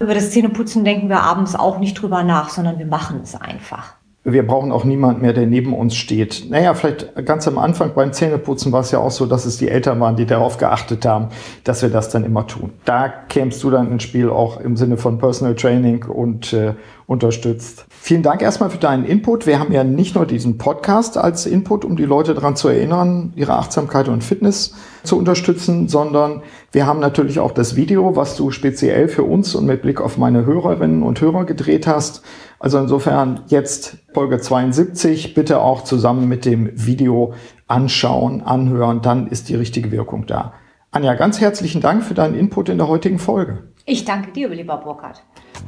Über 0.00 0.14
das 0.14 0.30
Zähneputzen 0.30 0.84
denken 0.84 1.08
wir 1.08 1.20
abends 1.20 1.54
auch 1.54 1.78
nicht 1.78 1.94
drüber 1.94 2.24
nach, 2.24 2.48
sondern 2.48 2.78
wir 2.78 2.86
machen 2.86 3.20
es 3.22 3.34
einfach 3.34 3.97
wir 4.24 4.46
brauchen 4.46 4.72
auch 4.72 4.84
niemand 4.84 5.22
mehr, 5.22 5.32
der 5.32 5.46
neben 5.46 5.72
uns 5.72 5.96
steht. 5.96 6.46
Naja, 6.50 6.74
vielleicht 6.74 7.14
ganz 7.24 7.48
am 7.48 7.56
Anfang 7.56 7.94
beim 7.94 8.12
Zähneputzen 8.12 8.72
war 8.72 8.80
es 8.80 8.90
ja 8.90 8.98
auch 8.98 9.10
so, 9.10 9.26
dass 9.26 9.46
es 9.46 9.58
die 9.58 9.68
Eltern 9.68 10.00
waren, 10.00 10.16
die 10.16 10.26
darauf 10.26 10.58
geachtet 10.58 11.06
haben, 11.06 11.28
dass 11.64 11.82
wir 11.82 11.88
das 11.88 12.10
dann 12.10 12.24
immer 12.24 12.46
tun. 12.46 12.72
Da 12.84 13.08
kämst 13.08 13.62
du 13.62 13.70
dann 13.70 13.90
ins 13.90 14.02
Spiel 14.02 14.28
auch 14.28 14.60
im 14.60 14.76
Sinne 14.76 14.96
von 14.96 15.18
Personal 15.18 15.54
Training 15.54 16.04
und 16.04 16.52
äh, 16.52 16.74
unterstützt. 17.08 17.86
Vielen 17.88 18.22
Dank 18.22 18.42
erstmal 18.42 18.68
für 18.68 18.76
deinen 18.76 19.06
Input. 19.06 19.46
Wir 19.46 19.58
haben 19.58 19.72
ja 19.72 19.82
nicht 19.82 20.14
nur 20.14 20.26
diesen 20.26 20.58
Podcast 20.58 21.16
als 21.16 21.46
Input, 21.46 21.86
um 21.86 21.96
die 21.96 22.04
Leute 22.04 22.34
daran 22.34 22.54
zu 22.54 22.68
erinnern, 22.68 23.32
ihre 23.34 23.54
Achtsamkeit 23.54 24.08
und 24.08 24.22
Fitness 24.22 24.74
zu 25.04 25.16
unterstützen, 25.16 25.88
sondern 25.88 26.42
wir 26.70 26.86
haben 26.86 27.00
natürlich 27.00 27.40
auch 27.40 27.52
das 27.52 27.76
Video, 27.76 28.14
was 28.14 28.36
du 28.36 28.50
speziell 28.50 29.08
für 29.08 29.22
uns 29.22 29.54
und 29.54 29.64
mit 29.64 29.80
Blick 29.80 30.02
auf 30.02 30.18
meine 30.18 30.44
Hörerinnen 30.44 31.02
und 31.02 31.18
Hörer 31.22 31.46
gedreht 31.46 31.86
hast. 31.86 32.22
Also 32.58 32.78
insofern 32.78 33.40
jetzt 33.46 33.96
Folge 34.12 34.38
72 34.38 35.32
bitte 35.32 35.60
auch 35.60 35.84
zusammen 35.84 36.28
mit 36.28 36.44
dem 36.44 36.70
Video 36.74 37.32
anschauen, 37.68 38.42
anhören, 38.42 39.00
dann 39.00 39.28
ist 39.28 39.48
die 39.48 39.54
richtige 39.54 39.90
Wirkung 39.92 40.26
da. 40.26 40.52
Anja, 40.90 41.14
ganz 41.14 41.40
herzlichen 41.40 41.80
Dank 41.80 42.02
für 42.04 42.14
deinen 42.14 42.34
Input 42.34 42.68
in 42.68 42.76
der 42.76 42.88
heutigen 42.88 43.18
Folge. 43.18 43.68
Ich 43.86 44.04
danke 44.04 44.30
dir, 44.32 44.50
lieber 44.50 44.76
Burkhard. 44.76 45.22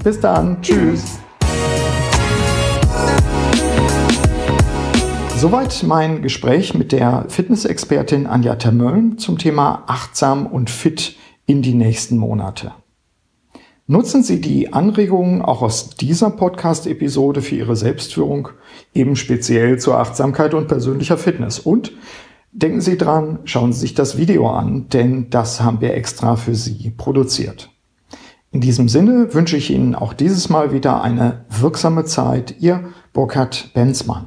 Bis 0.05 0.20
dann. 0.20 0.61
Tschüss. 0.61 1.18
Soweit 5.40 5.85
mein 5.85 6.20
Gespräch 6.20 6.74
mit 6.74 6.92
der 6.92 7.24
Fitnessexpertin 7.29 8.26
Anja 8.26 8.57
Termölln 8.57 9.16
zum 9.16 9.38
Thema 9.38 9.85
achtsam 9.87 10.44
und 10.44 10.68
fit 10.68 11.16
in 11.46 11.62
die 11.62 11.72
nächsten 11.72 12.18
Monate. 12.18 12.72
Nutzen 13.87 14.22
Sie 14.22 14.42
die 14.42 14.74
Anregungen 14.74 15.40
auch 15.40 15.62
aus 15.62 15.96
dieser 15.96 16.29
Podcast-Episode 16.29 17.40
für 17.40 17.55
Ihre 17.55 17.74
Selbstführung, 17.74 18.50
eben 18.92 19.16
speziell 19.16 19.79
zur 19.79 19.96
Achtsamkeit 19.96 20.53
und 20.53 20.68
persönlicher 20.68 21.16
Fitness. 21.16 21.59
Und 21.59 21.92
denken 22.53 22.83
Sie 22.83 22.98
dran, 22.98 23.38
schauen 23.44 23.72
Sie 23.72 23.81
sich 23.81 23.94
das 23.94 24.18
Video 24.18 24.50
an, 24.50 24.90
denn 24.90 25.31
das 25.31 25.62
haben 25.62 25.81
wir 25.81 25.94
extra 25.94 26.37
für 26.37 26.55
Sie 26.55 26.90
produziert. 26.90 27.70
In 28.53 28.61
diesem 28.61 28.90
Sinne 28.90 29.33
wünsche 29.33 29.57
ich 29.57 29.70
Ihnen 29.70 29.94
auch 29.94 30.12
dieses 30.12 30.50
Mal 30.50 30.74
wieder 30.74 31.00
eine 31.00 31.46
wirksame 31.48 32.05
Zeit. 32.05 32.57
Ihr 32.61 32.90
Burkhard 33.14 33.70
Benzmann. 33.72 34.26